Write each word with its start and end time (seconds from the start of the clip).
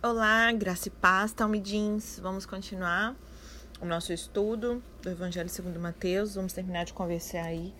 Olá, 0.00 0.52
graça 0.52 0.86
e 0.86 0.92
paz, 0.92 1.32
Talmidins. 1.32 2.20
Vamos 2.20 2.46
continuar 2.46 3.16
o 3.80 3.84
nosso 3.84 4.12
estudo 4.12 4.80
do 5.02 5.10
Evangelho 5.10 5.48
segundo 5.48 5.80
Mateus. 5.80 6.36
Vamos 6.36 6.52
terminar 6.52 6.84
de 6.84 6.92
conversar 6.92 7.42
aí 7.42 7.74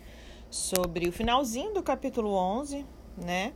sobre 0.49 1.07
o 1.07 1.13
finalzinho 1.13 1.73
do 1.73 1.81
capítulo 1.81 2.33
11, 2.33 2.85
né? 3.15 3.53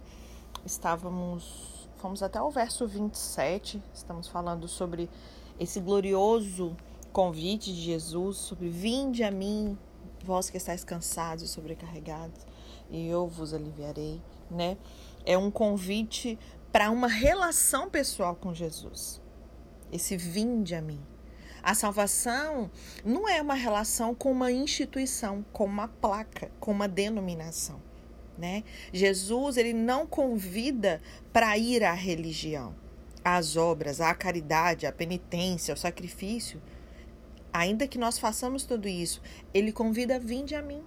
Estávamos, 0.65 1.89
fomos 1.97 2.23
até 2.23 2.41
o 2.41 2.49
verso 2.49 2.87
27, 2.87 3.83
estamos 3.93 4.29
falando 4.29 4.65
sobre 4.65 5.09
esse 5.59 5.81
glorioso 5.81 6.73
convite 7.11 7.65
de 7.73 7.81
Jesus, 7.81 8.37
sobre 8.37 8.69
vinde 8.69 9.25
a 9.25 9.29
mim, 9.29 9.77
vós 10.23 10.49
que 10.49 10.55
estáis 10.55 10.85
cansados 10.85 11.43
e 11.43 11.47
sobrecarregados, 11.49 12.39
e 12.89 13.07
eu 13.09 13.27
vos 13.27 13.53
aliviarei, 13.53 14.21
né? 14.49 14.77
É 15.25 15.37
um 15.37 15.51
convite 15.51 16.39
para 16.73 16.89
uma 16.89 17.07
relação 17.07 17.87
pessoal 17.87 18.35
com 18.35 18.51
Jesus. 18.51 19.21
Esse 19.91 20.17
vinde 20.17 20.73
a 20.73 20.81
mim. 20.81 20.99
A 21.61 21.75
salvação 21.75 22.71
não 23.05 23.29
é 23.29 23.39
uma 23.39 23.53
relação 23.53 24.15
com 24.15 24.31
uma 24.31 24.51
instituição, 24.51 25.45
com 25.53 25.65
uma 25.65 25.87
placa, 25.87 26.51
com 26.59 26.71
uma 26.71 26.87
denominação, 26.87 27.79
né? 28.35 28.63
Jesus, 28.91 29.55
ele 29.55 29.71
não 29.71 30.07
convida 30.07 30.99
para 31.31 31.55
ir 31.59 31.83
à 31.83 31.93
religião, 31.93 32.75
às 33.23 33.55
obras, 33.55 34.01
à 34.01 34.13
caridade, 34.15 34.87
à 34.87 34.91
penitência, 34.91 35.71
ao 35.71 35.77
sacrifício. 35.77 36.59
Ainda 37.53 37.87
que 37.87 37.99
nós 37.99 38.17
façamos 38.17 38.63
tudo 38.63 38.87
isso, 38.87 39.21
ele 39.53 39.71
convida 39.71 40.19
vinde 40.19 40.55
a 40.55 40.61
mim. 40.63 40.83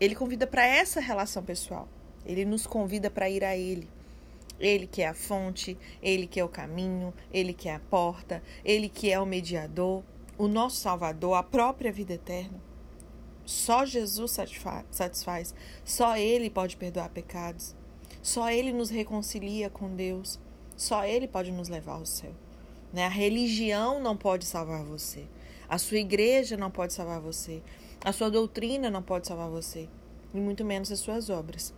Ele 0.00 0.16
convida 0.16 0.44
para 0.44 0.66
essa 0.66 1.00
relação 1.00 1.44
pessoal. 1.44 1.88
Ele 2.26 2.44
nos 2.44 2.66
convida 2.66 3.08
para 3.08 3.30
ir 3.30 3.44
a 3.44 3.56
ele. 3.56 3.93
Ele 4.58 4.86
que 4.86 5.02
é 5.02 5.08
a 5.08 5.14
fonte, 5.14 5.76
ele 6.02 6.26
que 6.26 6.38
é 6.38 6.44
o 6.44 6.48
caminho, 6.48 7.12
ele 7.32 7.52
que 7.52 7.68
é 7.68 7.74
a 7.74 7.80
porta, 7.80 8.42
ele 8.64 8.88
que 8.88 9.10
é 9.10 9.18
o 9.18 9.26
mediador, 9.26 10.02
o 10.38 10.48
nosso 10.48 10.76
Salvador, 10.76 11.34
a 11.34 11.42
própria 11.42 11.92
vida 11.92 12.14
eterna. 12.14 12.60
Só 13.44 13.84
Jesus 13.84 14.38
satisfaz, 14.90 15.54
só 15.84 16.16
Ele 16.16 16.48
pode 16.48 16.76
perdoar 16.76 17.10
pecados, 17.10 17.74
só 18.22 18.50
Ele 18.50 18.72
nos 18.72 18.88
reconcilia 18.88 19.68
com 19.68 19.94
Deus, 19.94 20.40
só 20.76 21.04
Ele 21.04 21.28
pode 21.28 21.52
nos 21.52 21.68
levar 21.68 21.94
ao 21.94 22.06
céu. 22.06 22.32
Né? 22.92 23.04
A 23.04 23.10
religião 23.10 24.00
não 24.00 24.16
pode 24.16 24.46
salvar 24.46 24.82
você, 24.82 25.26
a 25.68 25.76
sua 25.76 25.98
igreja 25.98 26.56
não 26.56 26.70
pode 26.70 26.94
salvar 26.94 27.20
você, 27.20 27.62
a 28.02 28.12
sua 28.12 28.30
doutrina 28.30 28.90
não 28.90 29.02
pode 29.02 29.26
salvar 29.26 29.50
você, 29.50 29.88
e 30.32 30.40
muito 30.40 30.64
menos 30.64 30.90
as 30.90 31.00
suas 31.00 31.28
obras. 31.28 31.74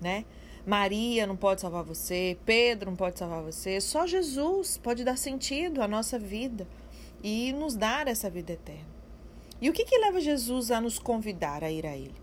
Né? 0.00 0.24
Maria 0.64 1.26
não 1.26 1.36
pode 1.36 1.60
salvar 1.60 1.82
você, 1.82 2.38
Pedro 2.46 2.90
não 2.90 2.96
pode 2.96 3.18
salvar 3.18 3.42
você, 3.42 3.80
só 3.80 4.06
Jesus 4.06 4.78
pode 4.78 5.02
dar 5.02 5.18
sentido 5.18 5.82
à 5.82 5.88
nossa 5.88 6.18
vida 6.18 6.68
e 7.22 7.52
nos 7.52 7.74
dar 7.74 8.06
essa 8.06 8.30
vida 8.30 8.52
eterna. 8.52 8.92
E 9.60 9.68
o 9.68 9.72
que, 9.72 9.84
que 9.84 9.98
leva 9.98 10.20
Jesus 10.20 10.70
a 10.70 10.80
nos 10.80 10.98
convidar 10.98 11.62
a 11.64 11.70
ir 11.70 11.86
a 11.86 11.96
Ele? 11.96 12.14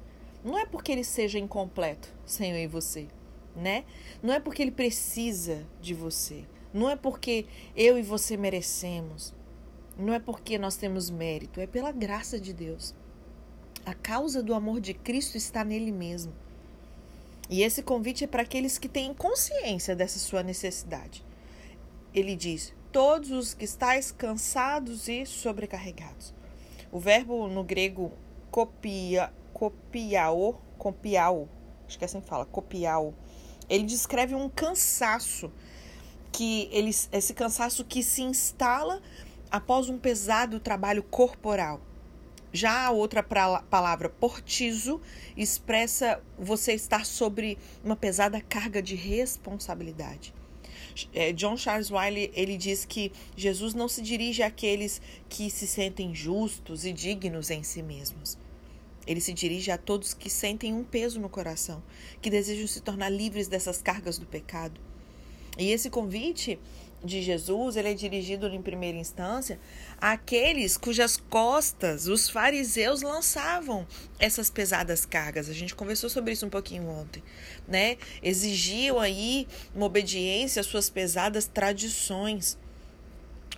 Não 0.43 0.57
é 0.57 0.65
porque 0.65 0.91
Ele 0.91 1.03
seja 1.03 1.39
incompleto 1.39 2.13
sem 2.25 2.51
eu 2.51 2.57
e 2.57 2.67
você, 2.67 3.07
né? 3.55 3.83
Não 4.21 4.33
é 4.33 4.39
porque 4.39 4.61
Ele 4.61 4.71
precisa 4.71 5.65
de 5.81 5.93
você. 5.93 6.45
Não 6.73 6.89
é 6.89 6.95
porque 6.95 7.45
eu 7.75 7.97
e 7.97 8.01
você 8.01 8.37
merecemos. 8.37 9.33
Não 9.97 10.13
é 10.13 10.19
porque 10.19 10.57
nós 10.57 10.75
temos 10.75 11.09
mérito. 11.09 11.59
É 11.59 11.67
pela 11.67 11.91
graça 11.91 12.39
de 12.39 12.53
Deus. 12.53 12.93
A 13.85 13.93
causa 13.93 14.43
do 14.43 14.53
amor 14.53 14.79
de 14.79 14.93
Cristo 14.93 15.35
está 15.35 15.63
nele 15.63 15.91
mesmo. 15.91 16.33
E 17.49 17.63
esse 17.63 17.81
convite 17.81 18.23
é 18.23 18.27
para 18.27 18.43
aqueles 18.43 18.77
que 18.77 18.87
têm 18.87 19.13
consciência 19.13 19.95
dessa 19.95 20.19
sua 20.19 20.43
necessidade. 20.43 21.25
Ele 22.13 22.35
diz: 22.35 22.73
Todos 22.91 23.31
os 23.31 23.53
que 23.55 23.65
estáis 23.65 24.11
cansados 24.11 25.07
e 25.07 25.25
sobrecarregados. 25.25 26.33
O 26.91 26.99
verbo 26.99 27.47
no 27.47 27.63
grego 27.63 28.11
copia, 28.51 29.33
copiao, 29.53 30.61
copiao, 30.77 31.49
acho 31.87 31.97
que 31.97 32.03
é 32.03 32.07
assim 32.07 32.21
que 32.21 32.27
fala, 32.27 32.45
copiao, 32.45 33.13
ele 33.69 33.83
descreve 33.83 34.33
um 34.33 34.49
cansaço 34.49 35.51
que 36.31 36.69
ele, 36.71 36.89
esse 36.89 37.33
cansaço 37.33 37.83
que 37.83 38.01
se 38.01 38.21
instala 38.21 39.01
após 39.51 39.89
um 39.89 39.97
pesado 39.97 40.59
trabalho 40.59 41.03
corporal. 41.03 41.81
Já 42.51 42.85
a 42.85 42.91
outra 42.91 43.21
palavra, 43.21 44.09
portizo, 44.09 44.99
expressa 45.37 46.21
você 46.37 46.73
estar 46.73 47.05
sobre 47.05 47.57
uma 47.83 47.95
pesada 47.95 48.41
carga 48.41 48.81
de 48.81 48.95
responsabilidade. 48.95 50.33
É, 51.13 51.31
John 51.31 51.55
Charles 51.55 51.91
Wiley 51.91 52.31
ele 52.33 52.57
diz 52.57 52.85
que 52.85 53.11
Jesus 53.35 53.73
não 53.73 53.87
se 53.87 54.01
dirige 54.01 54.41
àqueles 54.41 55.01
que 55.29 55.49
se 55.49 55.67
sentem 55.67 56.13
justos 56.15 56.85
e 56.85 56.91
dignos 56.91 57.49
em 57.51 57.63
si 57.63 57.83
mesmos. 57.83 58.37
Ele 59.05 59.21
se 59.21 59.33
dirige 59.33 59.71
a 59.71 59.77
todos 59.77 60.13
que 60.13 60.29
sentem 60.29 60.73
um 60.73 60.83
peso 60.83 61.19
no 61.19 61.29
coração, 61.29 61.81
que 62.21 62.29
desejam 62.29 62.67
se 62.67 62.81
tornar 62.81 63.09
livres 63.09 63.47
dessas 63.47 63.81
cargas 63.81 64.17
do 64.17 64.25
pecado. 64.25 64.79
E 65.57 65.71
esse 65.71 65.89
convite 65.89 66.59
de 67.03 67.21
Jesus, 67.21 67.77
ele 67.77 67.89
é 67.89 67.93
dirigido 67.93 68.47
em 68.47 68.61
primeira 68.61 68.97
instância 68.97 69.59
àqueles 69.99 70.77
cujas 70.77 71.17
costas 71.17 72.07
os 72.07 72.29
fariseus 72.29 73.01
lançavam 73.01 73.87
essas 74.19 74.49
pesadas 74.49 75.05
cargas. 75.05 75.49
A 75.49 75.53
gente 75.53 75.75
conversou 75.75 76.09
sobre 76.09 76.33
isso 76.33 76.45
um 76.45 76.49
pouquinho 76.49 76.87
ontem, 76.87 77.23
né? 77.67 77.97
Exigiam 78.21 78.99
aí 78.99 79.47
uma 79.73 79.85
obediência 79.85 80.59
às 80.59 80.67
suas 80.67 80.89
pesadas 80.89 81.45
tradições. 81.45 82.57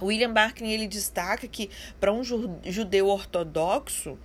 William 0.01 0.33
Barclay 0.33 0.71
ele 0.71 0.87
destaca 0.87 1.47
que 1.47 1.69
para 1.99 2.11
um 2.11 2.23
judeu 2.23 3.07
ortodoxo, 3.07 4.17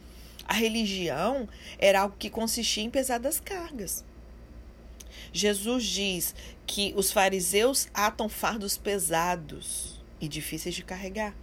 a 0.46 0.54
religião 0.54 1.48
era 1.78 2.00
algo 2.00 2.16
que 2.18 2.30
consistia 2.30 2.84
em 2.84 2.90
pesadas 2.90 3.40
cargas. 3.40 4.05
Jesus 5.32 5.84
diz 5.84 6.34
que 6.66 6.92
os 6.96 7.12
fariseus 7.12 7.88
atam 7.92 8.28
fardos 8.28 8.76
pesados 8.76 10.00
e 10.20 10.28
difíceis 10.28 10.74
de 10.74 10.82
carregar. 10.82 11.34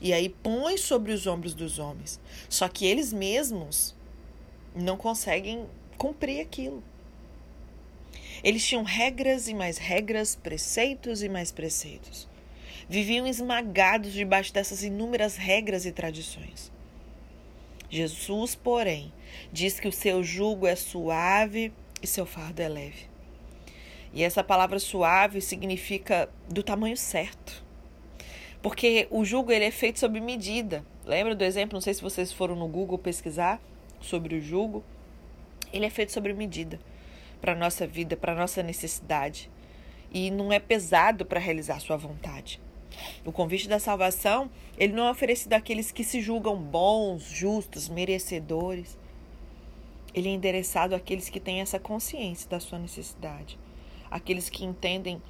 E 0.00 0.12
aí 0.12 0.28
põe 0.28 0.76
sobre 0.76 1.12
os 1.12 1.26
ombros 1.26 1.54
dos 1.54 1.78
homens. 1.78 2.20
Só 2.48 2.68
que 2.68 2.86
eles 2.86 3.12
mesmos 3.12 3.94
não 4.74 4.96
conseguem 4.96 5.66
cumprir 5.96 6.40
aquilo. 6.40 6.82
Eles 8.42 8.66
tinham 8.66 8.82
regras 8.82 9.46
e 9.46 9.54
mais 9.54 9.78
regras, 9.78 10.34
preceitos 10.34 11.22
e 11.22 11.28
mais 11.28 11.52
preceitos. 11.52 12.28
Viviam 12.88 13.26
esmagados 13.26 14.12
debaixo 14.12 14.52
dessas 14.52 14.82
inúmeras 14.82 15.36
regras 15.36 15.86
e 15.86 15.92
tradições. 15.92 16.72
Jesus, 17.88 18.54
porém, 18.54 19.12
diz 19.52 19.78
que 19.78 19.86
o 19.86 19.92
seu 19.92 20.24
jugo 20.24 20.66
é 20.66 20.74
suave 20.74 21.72
e 22.02 22.06
seu 22.06 22.26
fardo 22.26 22.60
é 22.60 22.68
leve. 22.68 23.11
E 24.12 24.22
essa 24.22 24.44
palavra 24.44 24.78
suave 24.78 25.40
significa 25.40 26.28
do 26.48 26.62
tamanho 26.62 26.96
certo. 26.96 27.64
Porque 28.60 29.08
o 29.10 29.24
jugo 29.24 29.50
ele 29.50 29.64
é 29.64 29.70
feito 29.70 29.98
sob 29.98 30.20
medida. 30.20 30.84
Lembra 31.04 31.34
do 31.34 31.42
exemplo? 31.42 31.74
Não 31.74 31.80
sei 31.80 31.94
se 31.94 32.02
vocês 32.02 32.32
foram 32.32 32.54
no 32.54 32.68
Google 32.68 32.98
pesquisar 32.98 33.60
sobre 34.00 34.36
o 34.36 34.40
jugo. 34.40 34.84
Ele 35.72 35.86
é 35.86 35.90
feito 35.90 36.12
sobre 36.12 36.34
medida 36.34 36.78
para 37.40 37.52
a 37.52 37.56
nossa 37.56 37.86
vida, 37.86 38.16
para 38.16 38.32
a 38.32 38.36
nossa 38.36 38.62
necessidade. 38.62 39.50
E 40.12 40.30
não 40.30 40.52
é 40.52 40.60
pesado 40.60 41.24
para 41.24 41.40
realizar 41.40 41.80
sua 41.80 41.96
vontade. 41.96 42.60
O 43.24 43.32
convite 43.32 43.66
da 43.66 43.78
salvação, 43.78 44.50
ele 44.76 44.92
não 44.92 45.06
é 45.06 45.10
oferecido 45.10 45.54
àqueles 45.54 45.90
que 45.90 46.04
se 46.04 46.20
julgam 46.20 46.54
bons, 46.54 47.22
justos, 47.22 47.88
merecedores. 47.88 48.98
Ele 50.14 50.28
é 50.28 50.32
endereçado 50.32 50.94
àqueles 50.94 51.30
que 51.30 51.40
têm 51.40 51.62
essa 51.62 51.78
consciência 51.78 52.48
da 52.50 52.60
sua 52.60 52.78
necessidade 52.78 53.58
aqueles 54.12 54.50
que 54.50 54.64
entendem 54.64 55.20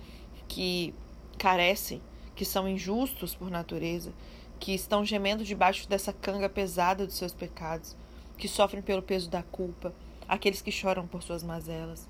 que 0.49 0.93
carecem, 1.39 2.03
que 2.35 2.45
são 2.45 2.69
injustos 2.69 3.35
por 3.35 3.49
natureza, 3.49 4.13
que 4.59 4.75
estão 4.75 5.05
gemendo 5.05 5.45
debaixo 5.45 5.89
dessa 5.89 6.13
canga 6.13 6.49
pesada 6.49 7.07
dos 7.07 7.15
seus 7.15 7.33
pecados, 7.33 7.97
que 8.37 8.49
sofrem 8.49 8.83
pelo 8.83 9.01
peso 9.01 9.31
da 9.31 9.43
culpa, 9.43 9.95
aqueles 10.29 10.61
que 10.61 10.73
choram 10.73 11.07
por 11.07 11.23
suas 11.23 11.43
mazelas. 11.43 12.09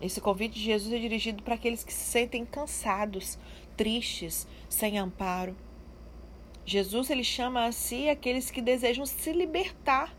Esse 0.00 0.20
convite 0.20 0.54
de 0.54 0.64
Jesus 0.64 0.92
é 0.92 0.98
dirigido 0.98 1.44
para 1.44 1.54
aqueles 1.54 1.84
que 1.84 1.92
se 1.92 2.04
sentem 2.04 2.44
cansados, 2.44 3.38
tristes, 3.76 4.48
sem 4.68 4.98
amparo. 4.98 5.54
Jesus 6.66 7.08
ele 7.08 7.24
chama 7.24 7.66
a 7.66 7.72
si 7.72 8.08
aqueles 8.08 8.50
que 8.50 8.60
desejam 8.60 9.06
se 9.06 9.32
libertar 9.32 10.12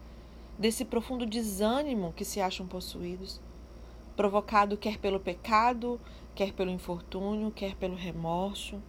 desse 0.58 0.86
profundo 0.86 1.26
desânimo 1.26 2.14
que 2.14 2.24
se 2.24 2.40
acham 2.40 2.66
possuídos 2.66 3.42
provocado 4.16 4.78
quer 4.78 4.98
pelo 4.98 5.20
pecado, 5.20 6.00
quer 6.36 6.54
pelo 6.54 6.72
infortúnio, 6.72 7.52
quer 7.52 7.76
pelo 7.76 7.96
remorso. 7.96 8.82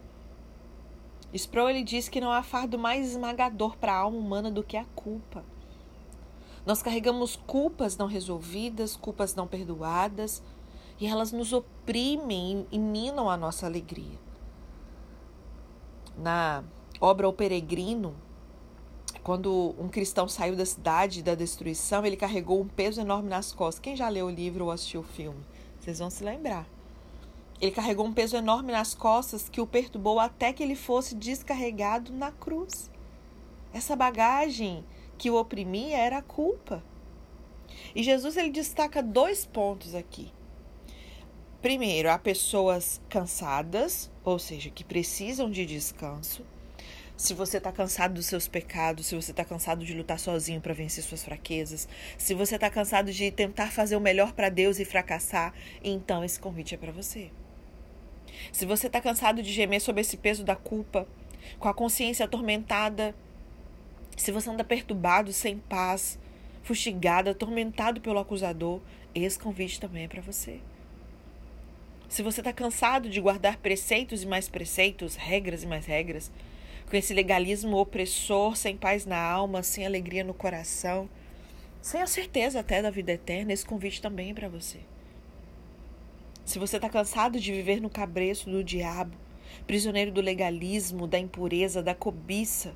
Sproul 1.37 1.71
ele 1.71 1.83
diz 1.83 2.09
que 2.09 2.21
não 2.21 2.31
há 2.31 2.43
fardo 2.43 2.79
mais 2.79 3.11
esmagador 3.11 3.77
para 3.77 3.93
a 3.93 3.99
alma 3.99 4.19
humana 4.19 4.51
do 4.51 4.63
que 4.63 4.77
a 4.77 4.85
culpa. 4.95 5.45
Nós 6.65 6.83
carregamos 6.83 7.37
culpas 7.37 7.97
não 7.97 8.07
resolvidas, 8.07 8.97
culpas 8.97 9.35
não 9.35 9.47
perdoadas, 9.47 10.43
e 10.99 11.07
elas 11.07 11.33
nos 11.33 11.53
oprimem 11.53 12.67
e 12.71 12.79
minam 12.79 13.29
a 13.29 13.37
nossa 13.37 13.67
alegria. 13.67 14.19
na 16.17 16.63
obra 17.01 17.29
O 17.29 17.33
Peregrino, 17.33 18.15
quando 19.25 19.75
um 19.79 19.89
cristão 19.89 20.29
saiu 20.29 20.55
da 20.55 20.67
cidade 20.67 21.23
da 21.23 21.35
destruição, 21.35 22.05
ele 22.05 22.15
carregou 22.15 22.61
um 22.61 22.69
peso 22.69 23.01
enorme 23.01 23.31
nas 23.31 23.53
costas. 23.53 23.81
Quem 23.81 23.97
já 23.97 24.07
leu 24.07 24.27
o 24.27 24.31
livro 24.31 24.67
ou 24.67 24.71
assistiu 24.71 25.01
o 25.01 25.03
filme? 25.05 25.43
Vocês 25.81 25.99
vão 25.99 26.11
se 26.11 26.23
lembrar. 26.23 26.69
Ele 27.59 27.71
carregou 27.71 28.05
um 28.05 28.13
peso 28.13 28.37
enorme 28.37 28.71
nas 28.71 28.95
costas 28.95 29.49
que 29.49 29.63
o 29.63 29.67
perturbou 29.67 30.21
até 30.21 30.53
que 30.53 30.63
ele 30.63 30.77
fosse 30.77 31.15
descarregado 31.15 32.13
na 32.13 32.33
cruz. 32.33 32.91
Essa 33.73 33.97
bagagem 33.97 34.85
que 35.17 35.31
o 35.31 35.37
oprimia 35.37 35.97
era 35.97 36.19
a 36.19 36.23
culpa. 36.23 36.85
E 37.95 38.03
Jesus 38.03 38.37
ele 38.37 38.51
destaca 38.51 39.03
dois 39.03 39.47
pontos 39.47 39.95
aqui. 39.95 40.31
Primeiro, 41.63 42.11
há 42.11 42.19
pessoas 42.19 43.01
cansadas, 43.09 44.11
ou 44.23 44.39
seja, 44.39 44.69
que 44.69 44.85
precisam 44.85 45.51
de 45.51 45.65
descanso. 45.65 46.45
Se 47.17 47.33
você 47.33 47.59
está 47.59 47.71
cansado 47.71 48.15
dos 48.15 48.27
seus 48.27 48.49
pecados, 48.49 49.07
se 49.07 49.15
você 49.15 49.31
está 49.31 49.45
cansado 49.45 49.85
de 49.85 49.95
lutar 49.95 50.19
sozinho 50.19 50.61
para 50.61 50.75
vencer 50.75 51.05
suas 51.05 51.25
fraquezas, 51.25 51.89
se 52.19 52.35
você 52.35 52.57
está 52.57 52.69
cansado 52.69 53.13
de 53.13 53.31
tentar 53.31 53.71
fazer 53.71 53.95
o 53.95 54.01
melhor 54.01 54.33
para 54.33 54.49
Deus 54.49 54.81
e 54.81 54.85
fracassar, 54.85 55.55
então 55.83 56.25
esse 56.25 56.41
convite 56.41 56.75
é 56.75 56.79
para 56.79 56.91
você. 56.91 57.31
Se 58.53 58.67
você 58.67 58.89
está 58.89 59.01
cansado 59.01 59.43
de 59.43 59.53
gemer 59.53 59.81
sob 59.81 60.01
esse 60.01 60.17
peso 60.17 60.43
da 60.43 60.57
culpa, 60.57 61.07
com 61.59 61.69
a 61.69 61.75
consciência 61.75 62.25
atormentada, 62.25 63.15
se 64.17 64.33
você 64.33 64.51
anda 64.51 64.65
perturbado, 64.65 65.33
sem 65.33 65.59
paz, 65.59 66.19
fustigado, 66.65 67.31
atormentado 67.31 68.01
pelo 68.01 68.19
acusador, 68.19 68.81
esse 69.15 69.39
convite 69.39 69.81
também 69.81 70.05
é 70.05 70.09
para 70.09 70.21
você. 70.21 70.61
Se 72.09 72.23
você 72.23 72.41
está 72.41 72.53
cansado 72.53 73.09
de 73.09 73.21
guardar 73.21 73.59
preceitos 73.59 74.23
e 74.23 74.27
mais 74.27 74.49
preceitos, 74.49 75.15
regras 75.15 75.63
e 75.63 75.67
mais 75.67 75.87
regras, 75.87 76.31
com 76.89 76.97
esse 76.97 77.15
legalismo 77.15 77.77
opressor, 77.77 78.57
sem 78.57 78.77
paz 78.77 79.07
na 79.07 79.19
alma, 79.19 79.63
sem 79.63 79.87
alegria 79.87 80.23
no 80.23 80.35
coração, 80.35 81.09
sem 81.81 82.01
a 82.01 82.07
certeza 82.07 82.61
até 82.61 82.81
da 82.81 82.91
vida 82.91 83.13
eterna, 83.13 83.53
esse 83.53 83.67
convite 83.67 84.01
também 84.01 84.31
é 84.31 84.35
para 84.35 84.49
você. 84.49 84.81
Se 86.45 86.59
você 86.59 86.77
está 86.77 86.89
cansado 86.89 87.41
de 87.41 87.53
viver 87.53 87.81
no 87.81 87.89
cabreço 87.89 88.51
do 88.51 88.63
diabo, 88.63 89.17
prisioneiro 89.67 90.13
do 90.13 90.21
legalismo, 90.21 91.07
da 91.07 91.19
impureza, 91.19 91.83
da 91.83 91.95
cobiça, 91.95 92.75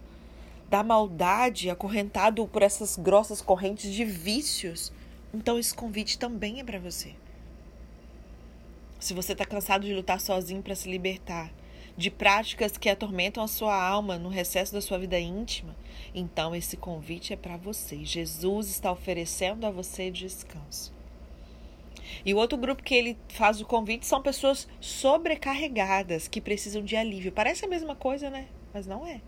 da 0.68 0.82
maldade, 0.82 1.70
acorrentado 1.70 2.46
por 2.46 2.62
essas 2.62 2.96
grossas 2.96 3.40
correntes 3.40 3.92
de 3.92 4.04
vícios, 4.04 4.92
então 5.32 5.58
esse 5.58 5.74
convite 5.74 6.18
também 6.18 6.60
é 6.60 6.64
para 6.64 6.78
você. 6.78 7.14
Se 8.98 9.14
você 9.14 9.32
está 9.32 9.44
cansado 9.44 9.86
de 9.86 9.94
lutar 9.94 10.20
sozinho 10.20 10.62
para 10.62 10.74
se 10.74 10.90
libertar, 10.90 11.52
de 11.98 12.12
práticas 12.12 12.78
que 12.78 12.88
atormentam 12.88 13.42
a 13.42 13.48
sua 13.48 13.74
alma 13.74 14.16
no 14.16 14.28
recesso 14.28 14.72
da 14.72 14.80
sua 14.80 15.00
vida 15.00 15.18
íntima, 15.18 15.74
então 16.14 16.54
esse 16.54 16.76
convite 16.76 17.32
é 17.32 17.36
para 17.36 17.56
você. 17.56 18.04
Jesus 18.04 18.68
está 18.68 18.92
oferecendo 18.92 19.66
a 19.66 19.70
você 19.70 20.08
descanso. 20.08 20.92
E 22.24 22.32
o 22.32 22.36
outro 22.36 22.56
grupo 22.56 22.84
que 22.84 22.94
ele 22.94 23.18
faz 23.28 23.60
o 23.60 23.66
convite 23.66 24.06
são 24.06 24.22
pessoas 24.22 24.68
sobrecarregadas 24.80 26.28
que 26.28 26.40
precisam 26.40 26.84
de 26.84 26.94
alívio. 26.94 27.32
Parece 27.32 27.64
a 27.64 27.68
mesma 27.68 27.96
coisa, 27.96 28.30
né? 28.30 28.46
Mas 28.72 28.86
não 28.86 29.04
é. 29.04 29.20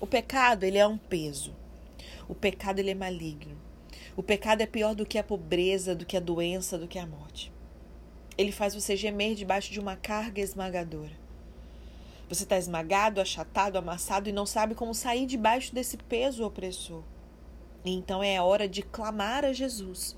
O 0.00 0.06
pecado, 0.06 0.62
ele 0.62 0.78
é 0.78 0.86
um 0.86 0.96
peso. 0.96 1.52
O 2.28 2.34
pecado, 2.34 2.78
ele 2.78 2.90
é 2.90 2.94
maligno. 2.94 3.56
O 4.16 4.22
pecado 4.22 4.60
é 4.60 4.66
pior 4.66 4.94
do 4.94 5.04
que 5.04 5.18
a 5.18 5.24
pobreza, 5.24 5.96
do 5.96 6.06
que 6.06 6.16
a 6.16 6.20
doença, 6.20 6.78
do 6.78 6.86
que 6.86 6.98
a 6.98 7.06
morte. 7.06 7.52
Ele 8.38 8.52
faz 8.52 8.72
você 8.72 8.96
gemer 8.96 9.34
debaixo 9.34 9.72
de 9.72 9.80
uma 9.80 9.96
carga 9.96 10.40
esmagadora. 10.40 11.23
Você 12.28 12.44
está 12.44 12.56
esmagado, 12.56 13.20
achatado, 13.20 13.76
amassado 13.76 14.28
e 14.28 14.32
não 14.32 14.46
sabe 14.46 14.74
como 14.74 14.94
sair 14.94 15.26
debaixo 15.26 15.74
desse 15.74 15.96
peso 15.96 16.44
opressor. 16.44 17.02
Então 17.84 18.22
é 18.22 18.36
a 18.36 18.44
hora 18.44 18.66
de 18.66 18.82
clamar 18.82 19.44
a 19.44 19.52
Jesus, 19.52 20.16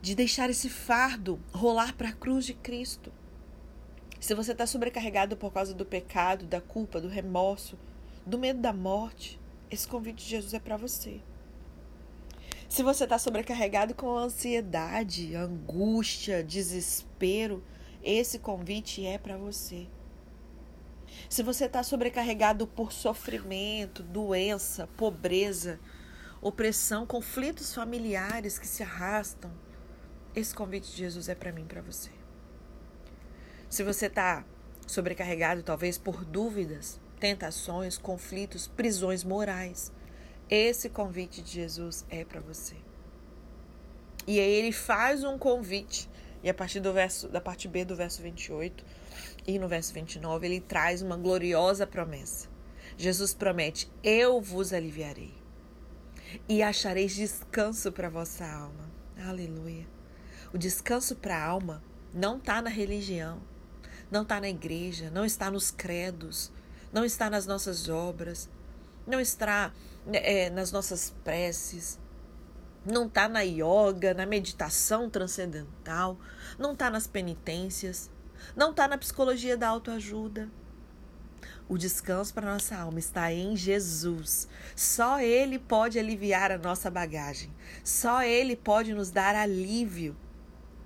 de 0.00 0.14
deixar 0.14 0.50
esse 0.50 0.68
fardo 0.68 1.40
rolar 1.52 1.96
para 1.96 2.10
a 2.10 2.12
cruz 2.12 2.44
de 2.44 2.52
Cristo. 2.52 3.12
Se 4.20 4.34
você 4.34 4.52
está 4.52 4.66
sobrecarregado 4.66 5.36
por 5.36 5.52
causa 5.52 5.74
do 5.74 5.86
pecado, 5.86 6.44
da 6.44 6.60
culpa, 6.60 7.00
do 7.00 7.08
remorso, 7.08 7.78
do 8.26 8.38
medo 8.38 8.60
da 8.60 8.72
morte, 8.72 9.40
esse 9.70 9.88
convite 9.88 10.22
de 10.22 10.30
Jesus 10.30 10.52
é 10.54 10.60
para 10.60 10.76
você. 10.76 11.20
Se 12.68 12.82
você 12.82 13.04
está 13.04 13.18
sobrecarregado 13.18 13.94
com 13.94 14.16
ansiedade, 14.16 15.34
angústia, 15.34 16.44
desespero, 16.44 17.62
esse 18.02 18.38
convite 18.38 19.04
é 19.04 19.18
para 19.18 19.36
você. 19.36 19.86
Se 21.28 21.42
você 21.42 21.66
está 21.66 21.82
sobrecarregado 21.82 22.66
por 22.66 22.92
sofrimento, 22.92 24.02
doença, 24.02 24.88
pobreza, 24.96 25.78
opressão, 26.40 27.06
conflitos 27.06 27.74
familiares 27.74 28.58
que 28.58 28.66
se 28.66 28.82
arrastam, 28.82 29.50
esse 30.34 30.54
convite 30.54 30.90
de 30.90 30.96
Jesus 30.96 31.28
é 31.28 31.34
para 31.34 31.52
mim, 31.52 31.64
para 31.64 31.82
você. 31.82 32.10
Se 33.68 33.82
você 33.82 34.06
está 34.06 34.44
sobrecarregado, 34.86 35.62
talvez 35.62 35.96
por 35.96 36.24
dúvidas, 36.24 37.00
tentações, 37.18 37.96
conflitos, 37.96 38.66
prisões 38.66 39.22
morais. 39.22 39.92
Esse 40.50 40.88
convite 40.88 41.40
de 41.40 41.52
Jesus 41.52 42.04
é 42.10 42.24
para 42.24 42.40
você. 42.40 42.74
E 44.26 44.38
aí 44.38 44.52
ele 44.52 44.72
faz 44.72 45.24
um 45.24 45.38
convite, 45.38 46.10
e 46.42 46.50
a 46.50 46.54
partir 46.54 46.80
do 46.80 46.92
verso, 46.92 47.28
da 47.28 47.40
parte 47.40 47.68
B 47.68 47.84
do 47.84 47.94
verso 47.96 48.20
28 48.22 48.84
e 49.46 49.58
no 49.58 49.68
verso 49.68 49.92
29, 49.92 50.46
ele 50.46 50.60
traz 50.60 51.02
uma 51.02 51.16
gloriosa 51.16 51.86
promessa. 51.86 52.48
Jesus 52.96 53.34
promete: 53.34 53.90
Eu 54.02 54.40
vos 54.40 54.72
aliviarei 54.72 55.34
e 56.48 56.62
achareis 56.62 57.14
descanso 57.14 57.92
para 57.92 58.08
vossa 58.08 58.44
alma. 58.44 58.90
Aleluia. 59.26 59.86
O 60.52 60.58
descanso 60.58 61.16
para 61.16 61.36
a 61.36 61.44
alma 61.44 61.82
não 62.12 62.36
está 62.36 62.60
na 62.60 62.70
religião, 62.70 63.40
não 64.10 64.22
está 64.22 64.40
na 64.40 64.48
igreja, 64.48 65.10
não 65.10 65.24
está 65.24 65.50
nos 65.50 65.70
credos, 65.70 66.52
não 66.92 67.04
está 67.04 67.30
nas 67.30 67.46
nossas 67.46 67.88
obras, 67.88 68.48
não 69.06 69.20
está 69.20 69.72
é, 70.12 70.50
nas 70.50 70.70
nossas 70.70 71.14
preces, 71.24 71.98
não 72.84 73.06
está 73.06 73.28
na 73.28 73.40
yoga, 73.40 74.12
na 74.12 74.26
meditação 74.26 75.08
transcendental, 75.08 76.18
não 76.58 76.72
está 76.72 76.90
nas 76.90 77.06
penitências, 77.06 78.10
não 78.56 78.70
está 78.70 78.86
na 78.88 78.98
psicologia 78.98 79.56
da 79.56 79.68
autoajuda. 79.68 80.48
O 81.68 81.78
descanso 81.78 82.34
para 82.34 82.52
nossa 82.52 82.76
alma 82.76 82.98
está 82.98 83.32
em 83.32 83.56
Jesus. 83.56 84.48
Só 84.76 85.20
Ele 85.20 85.58
pode 85.58 85.98
aliviar 85.98 86.50
a 86.52 86.58
nossa 86.58 86.90
bagagem. 86.90 87.50
Só 87.82 88.22
Ele 88.22 88.54
pode 88.54 88.92
nos 88.92 89.10
dar 89.10 89.34
alívio. 89.34 90.16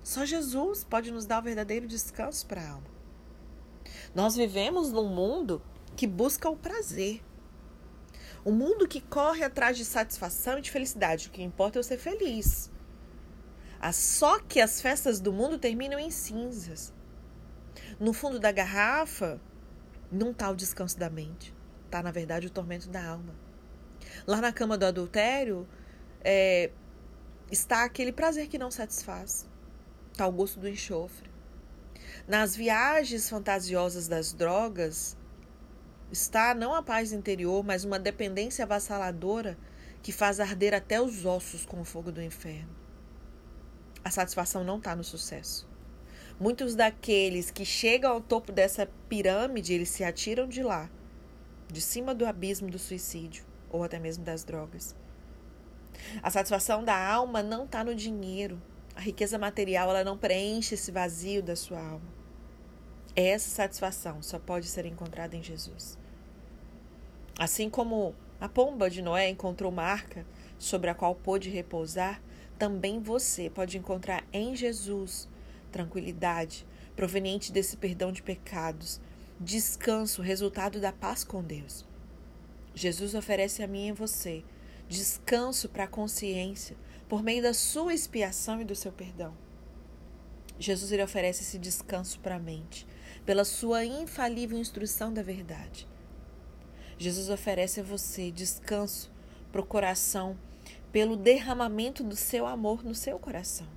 Só 0.03 0.25
Jesus 0.25 0.83
pode 0.83 1.11
nos 1.11 1.25
dar 1.25 1.39
o 1.39 1.43
verdadeiro 1.43 1.87
descanso 1.87 2.45
para 2.45 2.61
a 2.61 2.69
alma. 2.71 2.87
Nós 4.15 4.35
vivemos 4.35 4.91
num 4.91 5.09
mundo 5.09 5.61
que 5.95 6.07
busca 6.07 6.49
o 6.49 6.55
prazer. 6.55 7.21
O 8.45 8.51
mundo 8.51 8.87
que 8.87 9.01
corre 9.01 9.43
atrás 9.43 9.75
de 9.75 9.83
satisfação 9.83 10.57
e 10.57 10.61
de 10.61 10.71
felicidade. 10.71 11.27
O 11.27 11.31
que 11.31 11.43
importa 11.43 11.77
é 11.77 11.79
eu 11.79 11.83
ser 11.83 11.97
feliz. 11.97 12.71
Só 13.91 14.39
que 14.39 14.61
as 14.61 14.79
festas 14.79 15.19
do 15.19 15.33
mundo 15.33 15.59
terminam 15.59 15.99
em 15.99 16.09
cinzas. 16.09 16.93
No 17.99 18.13
fundo 18.13 18.39
da 18.39 18.51
garrafa 18.51 19.39
não 20.11 20.31
está 20.31 20.49
o 20.49 20.55
descanso 20.55 20.97
da 20.97 21.09
mente. 21.09 21.53
Está, 21.85 22.01
na 22.03 22.11
verdade, 22.11 22.47
o 22.47 22.49
tormento 22.49 22.89
da 22.89 23.03
alma. 23.03 23.33
Lá 24.25 24.41
na 24.41 24.51
cama 24.51 24.77
do 24.77 24.85
adultério 24.85 25.67
é, 26.21 26.71
está 27.51 27.83
aquele 27.83 28.11
prazer 28.11 28.47
que 28.47 28.57
não 28.57 28.71
satisfaz. 28.71 29.47
Está 30.11 30.27
o 30.27 30.31
gosto 30.31 30.59
do 30.59 30.67
enxofre. 30.67 31.29
Nas 32.27 32.55
viagens 32.55 33.29
fantasiosas 33.29 34.07
das 34.07 34.33
drogas, 34.33 35.17
está 36.11 36.53
não 36.53 36.73
a 36.73 36.81
paz 36.81 37.11
interior, 37.11 37.63
mas 37.63 37.83
uma 37.83 37.99
dependência 37.99 38.63
avassaladora 38.65 39.57
que 40.01 40.11
faz 40.11 40.39
arder 40.39 40.73
até 40.73 41.01
os 41.01 41.25
ossos 41.25 41.65
com 41.65 41.81
o 41.81 41.85
fogo 41.85 42.11
do 42.11 42.21
inferno. 42.21 42.75
A 44.03 44.11
satisfação 44.11 44.63
não 44.63 44.77
está 44.77 44.95
no 44.95 45.03
sucesso. 45.03 45.66
Muitos 46.39 46.75
daqueles 46.75 47.49
que 47.49 47.65
chegam 47.65 48.11
ao 48.11 48.21
topo 48.21 48.51
dessa 48.51 48.87
pirâmide, 49.09 49.73
eles 49.73 49.89
se 49.89 50.03
atiram 50.03 50.47
de 50.47 50.61
lá, 50.61 50.87
de 51.67 51.81
cima 51.81 52.13
do 52.13 52.27
abismo 52.27 52.69
do 52.69 52.77
suicídio 52.77 53.43
ou 53.71 53.83
até 53.83 53.97
mesmo 53.97 54.23
das 54.23 54.43
drogas. 54.43 54.95
A 56.21 56.29
satisfação 56.29 56.83
da 56.83 56.95
alma 56.95 57.41
não 57.41 57.65
está 57.65 57.83
no 57.83 57.95
dinheiro. 57.95 58.61
A 58.95 58.99
riqueza 58.99 59.39
material 59.39 59.89
ela 59.89 60.03
não 60.03 60.15
preenche 60.15 60.75
esse 60.75 60.91
vazio 60.91 61.41
da 61.41 61.55
sua 61.55 61.79
alma. 61.79 62.17
Essa 63.15 63.49
satisfação 63.49 64.21
só 64.21 64.37
pode 64.37 64.67
ser 64.67 64.85
encontrada 64.85 65.35
em 65.35 65.41
Jesus. 65.41 65.97
Assim 67.39 67.67
como 67.67 68.13
a 68.39 68.47
pomba 68.47 68.91
de 68.91 69.01
Noé 69.01 69.27
encontrou 69.27 69.71
marca 69.71 70.23
sobre 70.59 70.91
a 70.91 70.95
qual 70.95 71.15
pôde 71.15 71.49
repousar, 71.49 72.21
também 72.59 72.99
você 72.99 73.49
pode 73.49 73.75
encontrar 73.75 74.23
em 74.31 74.55
Jesus 74.55 75.27
tranquilidade 75.77 76.65
proveniente 76.95 77.51
desse 77.51 77.77
perdão 77.77 78.11
de 78.11 78.23
pecados, 78.23 78.99
descanso, 79.39 80.23
resultado 80.23 80.81
da 80.81 80.91
paz 80.91 81.23
com 81.23 81.43
Deus. 81.43 81.85
Jesus 82.73 83.13
oferece 83.13 83.61
a 83.61 83.67
mim 83.67 83.89
e 83.89 83.91
você 83.91 84.43
descanso 84.89 85.69
para 85.69 85.83
a 85.83 85.87
consciência 85.87 86.75
por 87.07 87.21
meio 87.21 87.43
da 87.43 87.53
sua 87.53 87.93
expiação 87.93 88.59
e 88.59 88.65
do 88.65 88.75
seu 88.75 88.91
perdão. 88.91 89.35
Jesus 90.59 90.91
ele 90.91 91.03
oferece 91.03 91.43
esse 91.43 91.59
descanso 91.59 92.19
para 92.19 92.35
a 92.35 92.39
mente 92.39 92.87
pela 93.23 93.45
sua 93.45 93.85
infalível 93.85 94.57
instrução 94.57 95.13
da 95.13 95.21
verdade. 95.21 95.87
Jesus 96.97 97.29
oferece 97.29 97.81
a 97.81 97.83
você 97.83 98.31
descanso 98.31 99.11
para 99.51 99.61
o 99.61 99.65
coração 99.65 100.35
pelo 100.91 101.15
derramamento 101.15 102.03
do 102.03 102.15
seu 102.15 102.47
amor 102.47 102.83
no 102.83 102.95
seu 102.95 103.19
coração. 103.19 103.76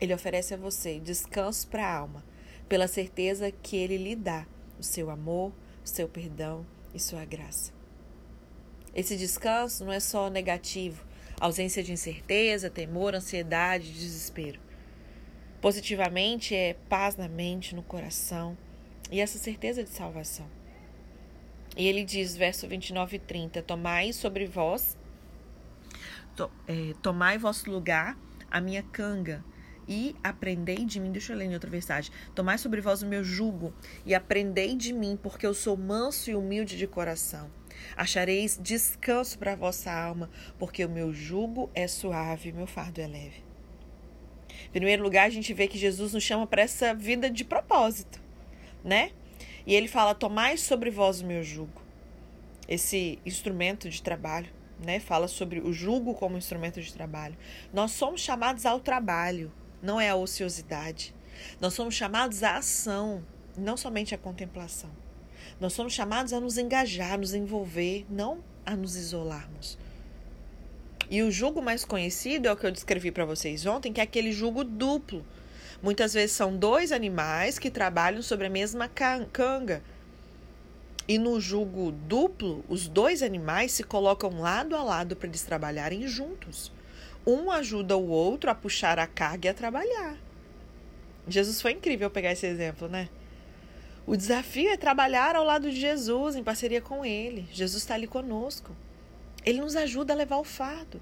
Ele 0.00 0.14
oferece 0.14 0.54
a 0.54 0.56
você 0.56 0.98
descanso 0.98 1.66
para 1.68 1.86
a 1.86 1.96
alma 1.96 2.24
pela 2.68 2.88
certeza 2.88 3.50
que 3.50 3.76
ele 3.76 3.96
lhe 3.96 4.16
dá 4.16 4.46
o 4.78 4.82
seu 4.82 5.10
amor, 5.10 5.52
o 5.84 5.88
seu 5.88 6.08
perdão 6.08 6.66
e 6.94 7.00
sua 7.00 7.24
graça. 7.24 7.72
Esse 8.94 9.16
descanso 9.16 9.84
não 9.84 9.92
é 9.92 10.00
só 10.00 10.30
negativo, 10.30 11.04
ausência 11.40 11.82
de 11.82 11.92
incerteza, 11.92 12.70
temor, 12.70 13.14
ansiedade, 13.14 13.92
desespero. 13.92 14.60
Positivamente 15.60 16.54
é 16.54 16.74
paz 16.88 17.16
na 17.16 17.28
mente, 17.28 17.74
no 17.74 17.82
coração 17.82 18.56
e 19.10 19.20
essa 19.20 19.38
certeza 19.38 19.82
de 19.82 19.90
salvação. 19.90 20.46
E 21.76 21.86
ele 21.88 22.04
diz, 22.04 22.36
verso 22.36 22.68
29 22.68 23.16
e 23.16 23.18
30, 23.18 23.62
Tomai 23.62 24.12
sobre 24.12 24.46
vós, 24.46 24.96
to, 26.36 26.50
é, 26.68 26.94
tomai 27.02 27.36
vosso 27.36 27.68
lugar 27.70 28.16
a 28.50 28.60
minha 28.60 28.82
canga 28.82 29.44
e 29.88 30.14
aprendei 30.22 30.84
de 30.84 31.00
mim. 31.00 31.12
Deixa 31.12 31.32
eu 31.32 31.36
ler 31.36 31.46
em 31.46 31.54
outra 31.54 31.70
versagem. 31.70 32.12
Tomai 32.34 32.58
sobre 32.58 32.80
vós 32.80 33.02
o 33.02 33.06
meu 33.06 33.24
jugo 33.24 33.72
e 34.04 34.14
aprendei 34.14 34.74
de 34.76 34.92
mim, 34.92 35.18
porque 35.22 35.46
eu 35.46 35.54
sou 35.54 35.76
manso 35.76 36.30
e 36.30 36.34
humilde 36.34 36.76
de 36.76 36.86
coração. 36.86 37.50
Achareis 37.96 38.58
descanso 38.60 39.38
para 39.38 39.52
a 39.52 39.56
vossa 39.56 39.92
alma, 39.92 40.30
porque 40.58 40.84
o 40.84 40.88
meu 40.88 41.12
jugo 41.12 41.70
é 41.74 41.86
suave, 41.86 42.52
meu 42.52 42.66
fardo 42.66 43.00
é 43.00 43.06
leve. 43.06 43.44
Em 44.66 44.70
primeiro 44.70 45.02
lugar, 45.02 45.26
a 45.26 45.30
gente 45.30 45.52
vê 45.52 45.66
que 45.68 45.78
Jesus 45.78 46.12
nos 46.12 46.22
chama 46.22 46.46
para 46.46 46.62
essa 46.62 46.94
vida 46.94 47.30
de 47.30 47.44
propósito, 47.44 48.20
né? 48.82 49.10
E 49.66 49.74
ele 49.74 49.88
fala: 49.88 50.14
Tomai 50.14 50.56
sobre 50.56 50.90
vós 50.90 51.20
o 51.20 51.26
meu 51.26 51.42
jugo. 51.42 51.82
Esse 52.68 53.18
instrumento 53.26 53.88
de 53.88 54.02
trabalho, 54.02 54.48
né? 54.78 55.00
Fala 55.00 55.28
sobre 55.28 55.60
o 55.60 55.72
jugo 55.72 56.14
como 56.14 56.36
instrumento 56.36 56.80
de 56.80 56.92
trabalho. 56.92 57.36
Nós 57.72 57.92
somos 57.92 58.20
chamados 58.20 58.64
ao 58.64 58.80
trabalho, 58.80 59.52
não 59.84 60.00
é 60.00 60.08
a 60.08 60.16
ociosidade. 60.16 61.14
Nós 61.60 61.74
somos 61.74 61.94
chamados 61.94 62.42
à 62.42 62.56
ação, 62.56 63.22
não 63.56 63.76
somente 63.76 64.14
à 64.14 64.18
contemplação. 64.18 64.90
Nós 65.60 65.74
somos 65.74 65.92
chamados 65.92 66.32
a 66.32 66.40
nos 66.40 66.56
engajar, 66.56 67.18
nos 67.18 67.34
envolver, 67.34 68.06
não 68.08 68.42
a 68.64 68.74
nos 68.74 68.96
isolarmos. 68.96 69.78
E 71.10 71.22
o 71.22 71.30
jugo 71.30 71.60
mais 71.60 71.84
conhecido 71.84 72.48
é 72.48 72.52
o 72.52 72.56
que 72.56 72.66
eu 72.66 72.72
descrevi 72.72 73.12
para 73.12 73.26
vocês 73.26 73.66
ontem, 73.66 73.92
que 73.92 74.00
é 74.00 74.04
aquele 74.04 74.32
jugo 74.32 74.64
duplo. 74.64 75.24
Muitas 75.82 76.14
vezes 76.14 76.34
são 76.34 76.56
dois 76.56 76.90
animais 76.90 77.58
que 77.58 77.70
trabalham 77.70 78.22
sobre 78.22 78.46
a 78.46 78.50
mesma 78.50 78.88
canga. 78.88 79.82
E 81.06 81.18
no 81.18 81.38
jugo 81.38 81.92
duplo, 81.92 82.64
os 82.70 82.88
dois 82.88 83.22
animais 83.22 83.72
se 83.72 83.84
colocam 83.84 84.40
lado 84.40 84.74
a 84.74 84.82
lado 84.82 85.14
para 85.14 85.28
eles 85.28 85.42
trabalharem 85.42 86.08
juntos. 86.08 86.72
Um 87.26 87.50
ajuda 87.50 87.96
o 87.96 88.08
outro 88.08 88.50
a 88.50 88.54
puxar 88.54 88.98
a 88.98 89.06
carga 89.06 89.48
e 89.48 89.50
a 89.50 89.54
trabalhar. 89.54 90.16
Jesus 91.26 91.60
foi 91.60 91.72
incrível 91.72 92.10
pegar 92.10 92.32
esse 92.32 92.46
exemplo, 92.46 92.88
né? 92.88 93.08
O 94.06 94.16
desafio 94.16 94.70
é 94.70 94.76
trabalhar 94.76 95.34
ao 95.34 95.44
lado 95.44 95.70
de 95.70 95.80
Jesus, 95.80 96.36
em 96.36 96.44
parceria 96.44 96.82
com 96.82 97.04
Ele. 97.04 97.48
Jesus 97.50 97.82
está 97.82 97.94
ali 97.94 98.06
conosco. 98.06 98.76
Ele 99.44 99.60
nos 99.60 99.76
ajuda 99.76 100.12
a 100.12 100.16
levar 100.16 100.36
o 100.36 100.44
fardo. 100.44 101.00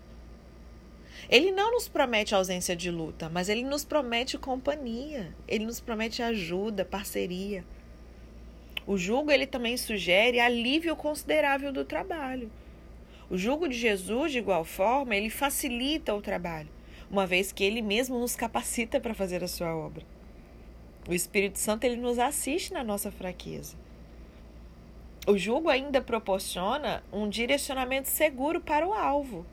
Ele 1.29 1.51
não 1.51 1.73
nos 1.73 1.89
promete 1.89 2.35
ausência 2.35 2.77
de 2.77 2.91
luta, 2.91 3.29
mas 3.29 3.49
ele 3.49 3.63
nos 3.63 3.85
promete 3.85 4.37
companhia. 4.37 5.35
Ele 5.47 5.65
nos 5.65 5.81
promete 5.81 6.23
ajuda, 6.23 6.85
parceria. 6.85 7.65
O 8.87 8.99
jugo 8.99 9.31
ele 9.31 9.47
também 9.47 9.77
sugere 9.77 10.41
alívio 10.41 10.97
considerável 10.97 11.73
do 11.73 11.85
trabalho. 11.85 12.51
O 13.33 13.39
jugo 13.39 13.67
de 13.67 13.79
Jesus, 13.79 14.31
de 14.31 14.41
igual 14.41 14.63
forma, 14.63 15.17
ele 15.17 15.31
facilita 15.31 16.15
o 16.15 16.21
trabalho, 16.21 16.69
uma 17.11 17.27
vez 17.27 17.51
que 17.51 17.65
ele 17.65 17.81
mesmo 17.81 18.19
nos 18.19 18.37
capacita 18.37 19.01
para 19.01 19.15
fazer 19.15 19.43
a 19.43 19.49
sua 19.49 19.75
obra. 19.75 20.05
O 21.09 21.15
Espírito 21.15 21.59
Santo 21.59 21.85
ele 21.85 21.97
nos 21.97 22.19
assiste 22.19 22.75
na 22.75 22.85
nossa 22.85 23.11
fraqueza. 23.11 23.75
O 25.27 25.39
jugo 25.39 25.71
ainda 25.71 26.03
proporciona 26.03 27.03
um 27.11 27.27
direcionamento 27.27 28.11
seguro 28.11 28.61
para 28.61 28.87
o 28.87 28.93
alvo. 28.93 29.47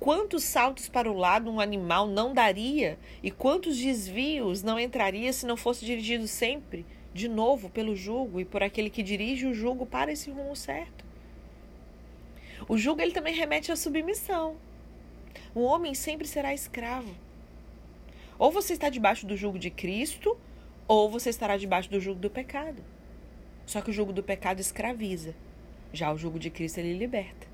Quantos 0.00 0.42
saltos 0.42 0.88
para 0.88 1.08
o 1.08 1.16
lado 1.16 1.48
um 1.48 1.60
animal 1.60 2.08
não 2.08 2.34
daria 2.34 2.98
e 3.22 3.30
quantos 3.30 3.78
desvios 3.78 4.60
não 4.64 4.76
entraria 4.76 5.32
se 5.32 5.46
não 5.46 5.56
fosse 5.56 5.86
dirigido 5.86 6.26
sempre, 6.26 6.84
de 7.14 7.28
novo, 7.28 7.70
pelo 7.70 7.94
jugo 7.94 8.40
e 8.40 8.44
por 8.44 8.60
aquele 8.60 8.90
que 8.90 9.04
dirige 9.04 9.46
o 9.46 9.54
jugo 9.54 9.86
para 9.86 10.10
esse 10.10 10.32
rumo 10.32 10.56
certo? 10.56 11.06
O 12.66 12.78
jugo 12.78 13.00
ele 13.00 13.12
também 13.12 13.34
remete 13.34 13.70
à 13.70 13.76
submissão. 13.76 14.56
O 15.54 15.62
homem 15.62 15.94
sempre 15.94 16.26
será 16.26 16.54
escravo. 16.54 17.14
Ou 18.38 18.50
você 18.50 18.72
está 18.72 18.88
debaixo 18.88 19.26
do 19.26 19.36
jugo 19.36 19.58
de 19.58 19.70
Cristo, 19.70 20.38
ou 20.86 21.10
você 21.10 21.30
estará 21.30 21.56
debaixo 21.56 21.90
do 21.90 22.00
jugo 22.00 22.20
do 22.20 22.30
pecado. 22.30 22.82
Só 23.66 23.80
que 23.80 23.90
o 23.90 23.92
jugo 23.92 24.12
do 24.12 24.22
pecado 24.22 24.60
escraviza. 24.60 25.34
Já 25.92 26.12
o 26.12 26.18
jugo 26.18 26.38
de 26.38 26.50
Cristo 26.50 26.78
ele 26.78 26.94
liberta. 26.94 27.46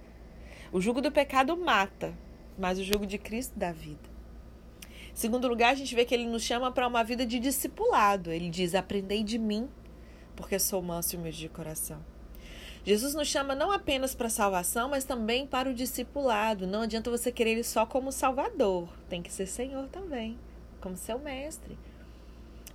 O 0.73 0.80
jugo 0.80 1.00
do 1.00 1.11
pecado 1.11 1.56
mata, 1.56 2.14
mas 2.58 2.78
o 2.78 2.84
jugo 2.84 3.06
de 3.06 3.18
Cristo 3.18 3.58
dá 3.58 3.73
vida. 3.73 4.14
Segundo 5.12 5.46
lugar, 5.46 5.70
a 5.70 5.75
gente 5.75 5.94
vê 5.94 6.04
que 6.04 6.12
ele 6.12 6.26
nos 6.26 6.42
chama 6.42 6.73
para 6.73 6.88
uma 6.88 7.04
vida 7.04 7.25
de 7.25 7.38
discipulado. 7.38 8.32
Ele 8.32 8.50
diz: 8.50 8.75
Aprendei 8.75 9.23
de 9.23 9.38
mim, 9.38 9.68
porque 10.34 10.58
sou 10.58 10.82
manso 10.82 11.14
e 11.14 11.18
humilde 11.18 11.38
de 11.38 11.49
coração. 11.49 12.13
Jesus 12.85 13.14
nos 13.14 13.29
chama 13.29 13.55
não 13.55 13.73
apenas 13.73 14.14
para 14.14 14.26
a 14.26 14.31
salvação, 14.31 14.91
mas 14.91 15.05
também 15.05 15.47
para 15.47 15.71
o 15.71 15.75
discipulado. 15.75 16.67
Não 16.67 16.83
adianta 16.83 17.11
você 17.11 17.33
querer 17.33 17.53
ele 17.53 17.64
só 17.64 17.87
como 17.87 18.12
Salvador, 18.12 18.91
tem 19.09 19.23
que 19.23 19.33
ser 19.33 19.47
Senhor 19.47 19.88
também, 19.88 20.38
como 20.83 20.95
seu 20.95 21.19
mestre. 21.19 21.79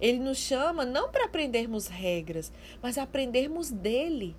Ele 0.02 0.18
nos 0.18 0.38
chama 0.38 0.84
não 0.84 1.12
para 1.12 1.26
aprendermos 1.26 1.88
regras, 1.88 2.52
mas 2.82 2.98
aprendermos 2.98 3.70
dele. 3.70 4.36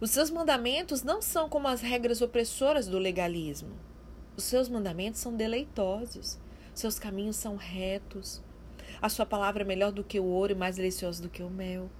Os 0.00 0.10
seus 0.10 0.30
mandamentos 0.30 1.02
não 1.02 1.20
são 1.20 1.46
como 1.46 1.68
as 1.68 1.82
regras 1.82 2.22
opressoras 2.22 2.86
do 2.86 2.98
legalismo. 2.98 3.76
Os 4.34 4.44
seus 4.44 4.68
mandamentos 4.68 5.20
são 5.20 5.36
deleitosos, 5.36 6.38
seus 6.72 6.98
caminhos 6.98 7.36
são 7.36 7.56
retos. 7.56 8.42
A 9.02 9.10
sua 9.10 9.26
palavra 9.26 9.62
é 9.62 9.66
melhor 9.66 9.92
do 9.92 10.02
que 10.02 10.18
o 10.18 10.24
ouro 10.24 10.52
e 10.52 10.56
mais 10.56 10.76
deliciosa 10.76 11.22
do 11.22 11.28
que 11.28 11.42
o 11.42 11.50
mel. 11.50 11.90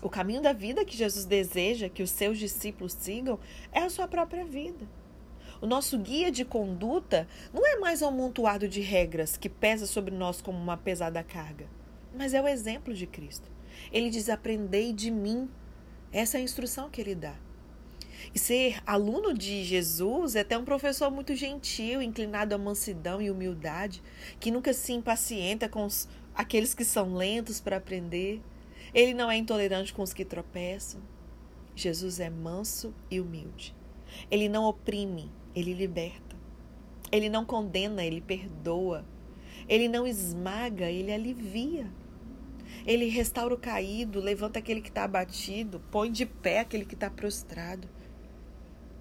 O 0.00 0.08
caminho 0.08 0.40
da 0.40 0.52
vida 0.52 0.84
que 0.84 0.96
Jesus 0.96 1.24
deseja 1.24 1.88
que 1.88 2.02
os 2.02 2.10
seus 2.10 2.38
discípulos 2.38 2.92
sigam 2.92 3.38
é 3.72 3.80
a 3.80 3.90
sua 3.90 4.06
própria 4.06 4.44
vida. 4.44 4.86
O 5.60 5.66
nosso 5.66 5.98
guia 5.98 6.30
de 6.30 6.44
conduta 6.44 7.26
não 7.52 7.66
é 7.66 7.76
mais 7.80 8.00
um 8.00 8.06
amontoado 8.06 8.68
de 8.68 8.80
regras 8.80 9.36
que 9.36 9.48
pesa 9.48 9.86
sobre 9.86 10.14
nós 10.14 10.40
como 10.40 10.56
uma 10.56 10.76
pesada 10.76 11.22
carga, 11.24 11.66
mas 12.16 12.32
é 12.32 12.40
o 12.40 12.46
exemplo 12.46 12.94
de 12.94 13.06
Cristo. 13.08 13.50
Ele 13.92 14.08
diz: 14.08 14.28
Aprendei 14.28 14.92
de 14.92 15.10
mim. 15.10 15.48
Essa 16.12 16.38
é 16.38 16.40
a 16.40 16.44
instrução 16.44 16.88
que 16.88 17.00
ele 17.00 17.14
dá. 17.14 17.34
E 18.34 18.38
ser 18.38 18.80
aluno 18.86 19.34
de 19.34 19.64
Jesus 19.64 20.36
é 20.36 20.40
até 20.40 20.56
um 20.56 20.64
professor 20.64 21.10
muito 21.10 21.34
gentil, 21.34 22.00
inclinado 22.00 22.54
à 22.54 22.58
mansidão 22.58 23.20
e 23.20 23.30
humildade, 23.30 24.02
que 24.40 24.50
nunca 24.50 24.72
se 24.72 24.92
impacienta 24.92 25.68
com 25.68 25.84
os, 25.84 26.08
aqueles 26.34 26.72
que 26.72 26.84
são 26.84 27.14
lentos 27.14 27.60
para 27.60 27.76
aprender 27.76 28.40
ele 28.94 29.14
não 29.14 29.30
é 29.30 29.36
intolerante 29.36 29.92
com 29.92 30.02
os 30.02 30.12
que 30.12 30.24
tropeçam. 30.24 31.00
Jesus 31.74 32.20
é 32.20 32.28
manso 32.28 32.94
e 33.10 33.20
humilde. 33.20 33.74
Ele 34.30 34.48
não 34.48 34.64
oprime, 34.64 35.30
ele 35.54 35.74
liberta. 35.74 36.36
Ele 37.10 37.28
não 37.28 37.44
condena, 37.44 38.04
ele 38.04 38.20
perdoa. 38.20 39.04
Ele 39.68 39.88
não 39.88 40.06
esmaga, 40.06 40.90
ele 40.90 41.12
alivia. 41.12 41.90
Ele 42.86 43.08
restaura 43.08 43.54
o 43.54 43.58
caído, 43.58 44.20
levanta 44.20 44.58
aquele 44.58 44.80
que 44.80 44.88
está 44.88 45.04
abatido, 45.04 45.80
põe 45.90 46.10
de 46.10 46.26
pé 46.26 46.60
aquele 46.60 46.84
que 46.84 46.94
está 46.94 47.10
prostrado. 47.10 47.88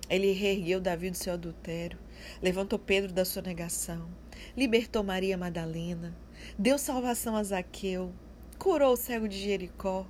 Ele 0.09 0.31
reergueu 0.31 0.79
Davi 0.79 1.09
do 1.09 1.17
seu 1.17 1.33
adultério, 1.33 1.99
levantou 2.41 2.79
Pedro 2.79 3.11
da 3.11 3.25
sua 3.25 3.41
negação, 3.41 4.07
libertou 4.55 5.03
Maria 5.03 5.37
Madalena, 5.37 6.17
deu 6.57 6.77
salvação 6.77 7.35
a 7.35 7.43
Zaqueu, 7.43 8.13
curou 8.57 8.93
o 8.93 8.97
cego 8.97 9.27
de 9.27 9.37
Jericó, 9.37 10.05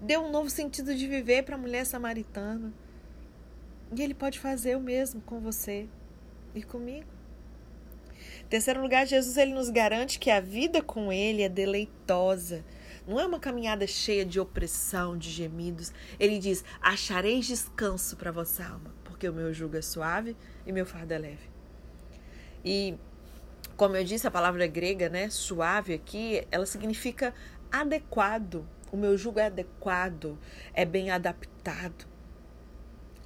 deu 0.00 0.22
um 0.22 0.30
novo 0.30 0.50
sentido 0.50 0.94
de 0.94 1.06
viver 1.06 1.42
para 1.42 1.54
a 1.54 1.58
mulher 1.58 1.84
samaritana. 1.84 2.72
E 3.94 4.02
ele 4.02 4.14
pode 4.14 4.38
fazer 4.38 4.76
o 4.76 4.80
mesmo 4.80 5.20
com 5.20 5.40
você 5.40 5.86
e 6.54 6.62
comigo. 6.62 7.06
Em 8.40 8.48
terceiro 8.48 8.80
lugar, 8.80 9.06
Jesus 9.06 9.36
ele 9.36 9.52
nos 9.52 9.70
garante 9.70 10.18
que 10.18 10.30
a 10.30 10.40
vida 10.40 10.82
com 10.82 11.12
ele 11.12 11.42
é 11.42 11.48
deleitosa. 11.48 12.64
Não 13.06 13.20
é 13.20 13.26
uma 13.26 13.38
caminhada 13.38 13.86
cheia 13.86 14.24
de 14.24 14.40
opressão, 14.40 15.16
de 15.16 15.30
gemidos. 15.30 15.92
Ele 16.18 16.38
diz: 16.38 16.64
Achareis 16.80 17.46
descanso 17.46 18.16
para 18.16 18.32
vossa 18.32 18.64
alma, 18.64 18.94
porque 19.04 19.28
o 19.28 19.32
meu 19.32 19.52
jugo 19.52 19.76
é 19.76 19.82
suave 19.82 20.36
e 20.66 20.72
meu 20.72 20.84
fardo 20.84 21.12
é 21.12 21.18
leve. 21.18 21.50
E, 22.64 22.96
como 23.76 23.96
eu 23.96 24.02
disse, 24.02 24.26
a 24.26 24.30
palavra 24.30 24.66
grega, 24.66 25.08
né, 25.08 25.30
suave 25.30 25.94
aqui, 25.94 26.46
ela 26.50 26.66
significa 26.66 27.32
adequado. 27.70 28.66
O 28.92 28.96
meu 28.96 29.16
jugo 29.16 29.38
é 29.38 29.46
adequado, 29.46 30.38
é 30.72 30.84
bem 30.84 31.10
adaptado. 31.10 32.06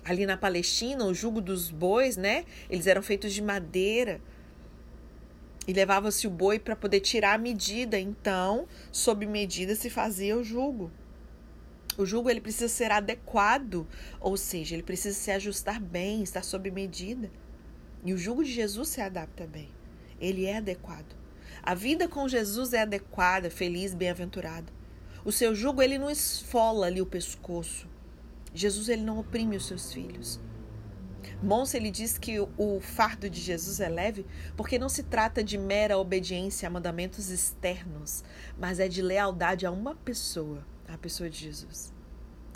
Ali 0.05 0.25
na 0.25 0.37
Palestina, 0.37 1.05
o 1.05 1.15
jugo 1.15 1.41
dos 1.41 1.71
bois, 1.71 2.17
né, 2.17 2.45
eles 2.69 2.87
eram 2.87 3.03
feitos 3.03 3.33
de 3.33 3.43
madeira 3.43 4.21
e 5.69 5.73
levava-se 5.73 6.27
o 6.27 6.31
boi 6.31 6.59
para 6.59 6.75
poder 6.75 7.01
tirar 7.01 7.35
a 7.35 7.39
medida. 7.39 7.99
Então, 7.99 8.67
sob 8.91 9.27
medida 9.27 9.75
se 9.77 9.91
fazia 9.91 10.37
o 10.37 10.43
jugo. 10.43 10.91
O 11.99 12.07
jugo 12.07 12.31
ele 12.31 12.41
precisa 12.41 12.69
ser 12.69 12.91
adequado, 12.91 13.87
ou 14.21 14.37
seja, 14.37 14.75
ele 14.75 14.83
precisa 14.83 15.17
se 15.17 15.31
ajustar 15.31 15.79
bem, 15.79 16.23
estar 16.23 16.43
sob 16.43 16.71
medida. 16.71 17.31
E 18.03 18.15
o 18.15 18.19
jugo 18.19 18.43
de 18.43 18.51
Jesus 18.51 18.89
se 18.89 19.01
adapta 19.01 19.47
bem. 19.47 19.69
Ele 20.19 20.47
é 20.47 20.57
adequado. 20.57 21.20
A 21.63 21.75
vida 21.75 22.09
com 22.09 22.29
Jesus 22.29 22.73
é 22.73 22.83
adequada, 22.83 23.51
feliz, 23.51 23.95
bem-aventurada. 23.95 24.73
O 25.25 25.31
seu 25.31 25.55
jugo 25.55 25.83
ele 25.83 25.99
não 25.99 26.11
esfola 26.11 26.87
ali 26.87 27.03
o 27.03 27.07
pescoço. 27.07 27.87
Jesus 28.55 28.89
ele 28.89 29.03
não 29.03 29.19
oprime 29.19 29.57
os 29.57 29.67
seus 29.67 29.93
filhos. 29.93 30.41
Monse 31.43 31.77
ele 31.77 31.91
diz 31.91 32.19
que 32.19 32.39
o 32.41 32.81
fardo 32.81 33.29
de 33.29 33.41
Jesus 33.41 33.81
é 33.81 33.89
leve 33.89 34.27
porque 34.57 34.79
não 34.79 34.89
se 34.89 35.03
trata 35.03 35.43
de 35.43 35.57
mera 35.57 35.99
obediência 35.99 36.67
a 36.67 36.71
mandamentos 36.71 37.31
externos, 37.31 38.25
mas 38.59 38.81
é 38.81 38.89
de 38.89 39.03
lealdade 39.03 39.67
a 39.67 39.71
uma 39.71 39.95
pessoa, 39.95 40.65
a 40.89 40.99
pessoa 40.99 41.31
de 41.31 41.39
Jesus. 41.39 41.93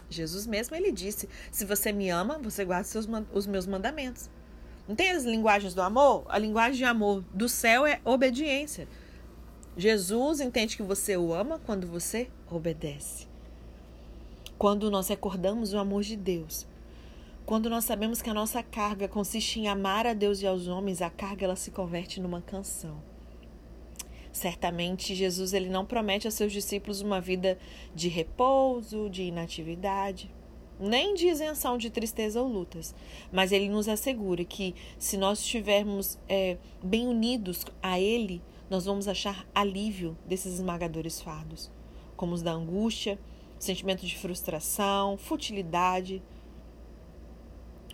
Jesus 0.09 0.47
mesmo 0.47 0.77
ele 0.77 0.93
disse: 0.93 1.29
Se 1.51 1.65
você 1.65 1.93
me 1.93 2.11
ama, 2.11 2.39
você 2.39 2.65
guarda 2.65 2.89
os 3.33 3.47
meus 3.47 3.67
mandamentos. 3.67 4.31
Não 4.87 4.95
tem 4.95 5.11
as 5.11 5.25
linguagens 5.25 5.75
do 5.75 5.81
amor? 5.81 6.25
A 6.29 6.39
linguagem 6.39 6.77
de 6.77 6.85
amor 6.85 7.25
do 7.33 7.49
céu 7.49 7.87
é 7.87 8.01
obediência. 8.05 8.87
Jesus 9.77 10.41
entende 10.41 10.77
que 10.77 10.83
você 10.83 11.17
o 11.17 11.33
ama 11.33 11.59
quando 11.65 11.87
você 11.87 12.29
obedece. 12.51 13.27
Quando 14.59 14.91
nós 14.91 15.09
recordamos 15.09 15.73
o 15.73 15.79
amor 15.79 16.03
de 16.03 16.17
Deus, 16.17 16.67
quando 17.47 17.69
nós 17.69 17.85
sabemos 17.85 18.23
que 18.23 18.31
a 18.31 18.35
nossa 18.35 18.63
carga 18.63 19.09
consiste 19.09 19.59
em 19.59 19.69
amar 19.69 20.07
a 20.07 20.15
Deus 20.15 20.41
e 20.41 20.47
aos 20.47 20.69
homens, 20.69 21.03
a 21.03 21.11
carga 21.11 21.45
ela 21.45 21.57
se 21.57 21.71
converte 21.71 22.21
numa 22.21 22.41
canção. 22.41 22.97
Certamente 24.33 25.15
Jesus 25.15 25.53
ele 25.53 25.69
não 25.69 25.87
promete 25.87 26.27
a 26.27 26.31
seus 26.31 26.53
discípulos 26.53 27.01
uma 27.01 27.21
vida 27.21 27.59
de 27.95 28.09
repouso, 28.09 29.09
de 29.09 29.23
inatividade, 29.23 30.31
nem 30.79 31.15
de 31.15 31.29
isenção 31.29 31.79
de 31.79 31.91
tristeza 31.91 32.41
ou 32.41 32.49
lutas, 32.49 32.95
mas 33.33 33.53
ele 33.53 33.69
nos 33.69 33.89
assegura 33.89 34.45
que 34.45 34.75
se 34.99 35.17
nós 35.17 35.41
estivermos 35.41 36.19
é, 36.29 36.57
bem 36.83 37.07
unidos 37.07 37.65
a 37.83 37.99
Ele, 37.99 38.43
nós 38.69 38.85
vamos 38.85 39.07
achar 39.07 39.47
alívio 39.55 40.17
desses 40.27 40.55
esmagadores 40.55 41.21
fardos, 41.21 41.71
como 42.17 42.35
os 42.35 42.43
da 42.43 42.53
angústia, 42.53 43.19
sentimento 43.59 44.05
de 44.05 44.19
frustração, 44.19 45.17
futilidade, 45.17 46.23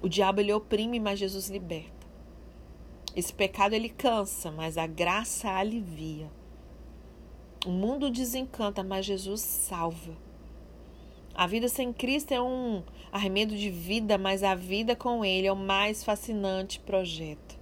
o 0.02 0.08
diabo 0.08 0.40
ele 0.40 0.52
oprime, 0.52 0.98
mas 0.98 1.18
Jesus 1.18 1.50
liberta. 1.50 2.08
Esse 3.14 3.34
pecado 3.34 3.74
ele 3.74 3.88
cansa, 3.90 4.50
mas 4.50 4.78
a 4.78 4.86
graça 4.86 5.50
alivia. 5.50 6.30
O 7.66 7.70
mundo 7.70 8.10
desencanta, 8.10 8.82
mas 8.82 9.04
Jesus 9.04 9.42
salva. 9.42 10.16
A 11.40 11.46
vida 11.46 11.68
sem 11.68 11.90
Cristo 11.90 12.32
é 12.32 12.42
um 12.42 12.82
arremedo 13.10 13.56
de 13.56 13.70
vida, 13.70 14.18
mas 14.18 14.42
a 14.42 14.54
vida 14.54 14.94
com 14.94 15.24
Ele 15.24 15.46
é 15.46 15.52
o 15.52 15.56
mais 15.56 16.04
fascinante 16.04 16.78
projeto. 16.78 17.58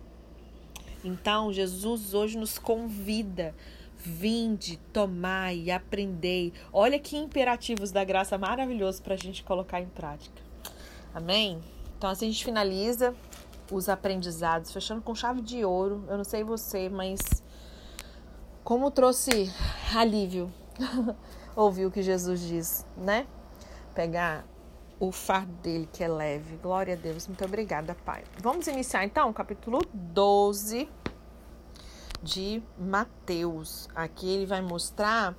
Então, 1.05 1.53
Jesus 1.53 2.12
hoje 2.12 2.37
nos 2.37 2.59
convida. 2.59 3.55
Vinde, 3.96 4.79
tomai 4.92 5.70
aprendei. 5.70 6.53
Olha 6.72 6.98
que 6.98 7.16
imperativos 7.16 7.92
da 7.92 8.03
graça 8.03 8.37
maravilhosos 8.37 9.00
para 9.00 9.14
a 9.14 9.16
gente 9.16 9.44
colocar 9.44 9.81
em 9.81 9.87
prática. 9.87 10.42
Amém? 11.14 11.61
Então, 11.96 12.11
assim 12.11 12.26
a 12.26 12.31
gente 12.33 12.44
finaliza 12.44 13.14
os 13.70 13.88
aprendizados, 13.88 14.72
fechando 14.72 15.03
com 15.03 15.14
chave 15.14 15.40
de 15.40 15.64
ouro. 15.64 16.05
Eu 16.09 16.16
não 16.16 16.24
sei 16.24 16.42
você, 16.42 16.88
mas 16.88 17.20
como 18.64 18.90
trouxe 18.90 19.53
alívio 19.94 20.53
ouvir 21.55 21.87
o 21.87 21.92
que 21.92 22.03
Jesus 22.03 22.40
diz, 22.40 22.85
né? 22.96 23.24
Pegar 23.98 24.46
o 25.00 25.11
fardo 25.11 25.52
dele 25.54 25.88
que 25.92 26.04
é 26.04 26.08
leve. 26.08 26.56
Glória 26.58 26.94
a 26.94 26.96
Deus. 26.96 27.26
Muito 27.26 27.44
obrigada, 27.44 27.96
Pai. 27.96 28.22
Vamos 28.40 28.68
iniciar 28.68 29.04
então 29.04 29.28
o 29.28 29.34
capítulo 29.34 29.80
12 29.92 30.88
de 32.22 32.62
Mateus. 32.78 33.88
Aqui 33.96 34.30
ele 34.32 34.46
vai 34.46 34.62
mostrar 34.62 35.34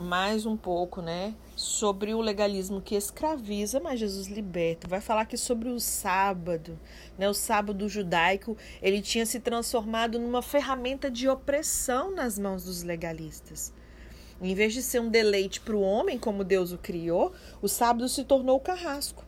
mais 0.00 0.46
um 0.46 0.56
pouco, 0.56 1.02
né, 1.02 1.34
sobre 1.56 2.14
o 2.14 2.20
legalismo 2.20 2.80
que 2.80 2.94
escraviza, 2.94 3.80
mas 3.80 3.98
Jesus 3.98 4.28
liberta. 4.28 4.86
Vai 4.86 5.00
falar 5.00 5.22
aqui 5.22 5.36
sobre 5.36 5.68
o 5.68 5.80
sábado, 5.80 6.78
né? 7.18 7.28
O 7.28 7.34
sábado 7.34 7.88
judaico, 7.88 8.56
ele 8.80 9.02
tinha 9.02 9.26
se 9.26 9.40
transformado 9.40 10.16
numa 10.20 10.42
ferramenta 10.42 11.10
de 11.10 11.28
opressão 11.28 12.14
nas 12.14 12.38
mãos 12.38 12.66
dos 12.66 12.84
legalistas. 12.84 13.74
Em 14.44 14.54
vez 14.54 14.72
de 14.72 14.82
ser 14.82 15.00
um 15.00 15.08
deleite 15.08 15.60
para 15.60 15.74
o 15.74 15.80
homem, 15.80 16.18
como 16.18 16.44
Deus 16.44 16.72
o 16.72 16.78
criou, 16.78 17.32
o 17.62 17.68
sábado 17.68 18.08
se 18.08 18.24
tornou 18.24 18.60
carrasco. 18.60 19.24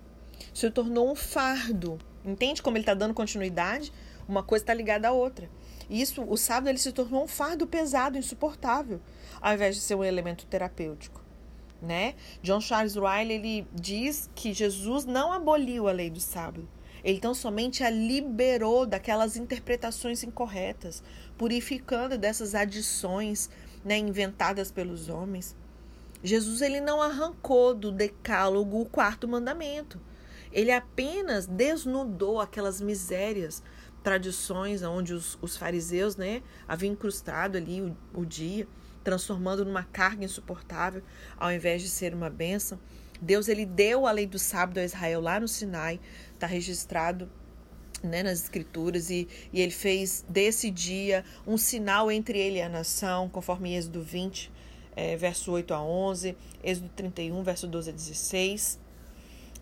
Se 0.52 0.70
tornou 0.70 1.10
um 1.10 1.14
fardo. 1.14 1.98
Entende 2.24 2.62
como 2.62 2.76
ele 2.76 2.82
está 2.82 2.94
dando 2.94 3.14
continuidade? 3.14 3.92
Uma 4.28 4.42
coisa 4.42 4.62
está 4.62 4.74
ligada 4.74 5.08
à 5.08 5.12
outra. 5.12 5.48
Isso, 5.88 6.22
o 6.22 6.36
sábado 6.36 6.68
ele 6.68 6.78
se 6.78 6.92
tornou 6.92 7.24
um 7.24 7.28
fardo 7.28 7.66
pesado, 7.66 8.18
insuportável, 8.18 9.00
ao 9.40 9.54
invés 9.54 9.76
de 9.76 9.80
ser 9.80 9.94
um 9.94 10.04
elemento 10.04 10.44
terapêutico 10.46 11.26
né? 11.80 12.14
John 12.42 12.60
Charles 12.60 12.94
Riley 12.94 13.32
ele 13.32 13.66
diz 13.72 14.30
que 14.34 14.52
Jesus 14.52 15.04
não 15.04 15.32
aboliu 15.32 15.88
a 15.88 15.92
lei 15.92 16.10
do 16.10 16.20
sábado. 16.20 16.68
Ele 17.04 17.20
tão 17.20 17.34
somente 17.34 17.84
a 17.84 17.90
liberou 17.90 18.84
daquelas 18.84 19.36
interpretações 19.36 20.24
incorretas, 20.24 21.02
purificando 21.38 22.18
dessas 22.18 22.54
adições 22.54 23.48
né, 23.86 23.96
inventadas 23.96 24.72
pelos 24.72 25.08
homens. 25.08 25.56
Jesus 26.20 26.60
ele 26.60 26.80
não 26.80 27.00
arrancou 27.00 27.72
do 27.72 27.92
decálogo 27.92 28.80
o 28.80 28.84
quarto 28.84 29.28
mandamento. 29.28 30.00
Ele 30.52 30.72
apenas 30.72 31.46
desnudou 31.46 32.40
aquelas 32.40 32.80
misérias, 32.80 33.62
tradições 34.02 34.82
onde 34.82 35.12
os, 35.12 35.38
os 35.40 35.56
fariseus 35.56 36.16
né, 36.16 36.42
haviam 36.66 36.94
incrustado 36.94 37.56
ali 37.56 37.80
o, 37.80 37.96
o 38.12 38.26
dia 38.26 38.66
transformando 39.04 39.64
numa 39.64 39.84
carga 39.84 40.24
insuportável, 40.24 41.00
ao 41.36 41.52
invés 41.52 41.80
de 41.80 41.88
ser 41.88 42.12
uma 42.12 42.28
bênção. 42.28 42.80
Deus 43.22 43.46
ele 43.46 43.64
deu 43.64 44.04
a 44.04 44.10
lei 44.10 44.26
do 44.26 44.38
sábado 44.38 44.78
a 44.78 44.84
Israel 44.84 45.20
lá 45.20 45.38
no 45.38 45.46
Sinai, 45.46 46.00
está 46.34 46.44
registrado 46.44 47.30
né, 48.06 48.22
nas 48.22 48.42
escrituras, 48.42 49.10
e, 49.10 49.28
e 49.52 49.60
ele 49.60 49.72
fez 49.72 50.24
desse 50.28 50.70
dia 50.70 51.24
um 51.46 51.56
sinal 51.56 52.10
entre 52.10 52.38
ele 52.38 52.58
e 52.58 52.62
a 52.62 52.68
nação, 52.68 53.28
conforme 53.28 53.74
Êxodo 53.74 54.02
20, 54.02 54.50
é, 54.94 55.16
verso 55.16 55.52
8 55.52 55.74
a 55.74 55.82
11, 55.82 56.36
Êxodo 56.64 56.90
31, 56.96 57.42
verso 57.42 57.66
12 57.66 57.90
a 57.90 57.92
16. 57.92 58.86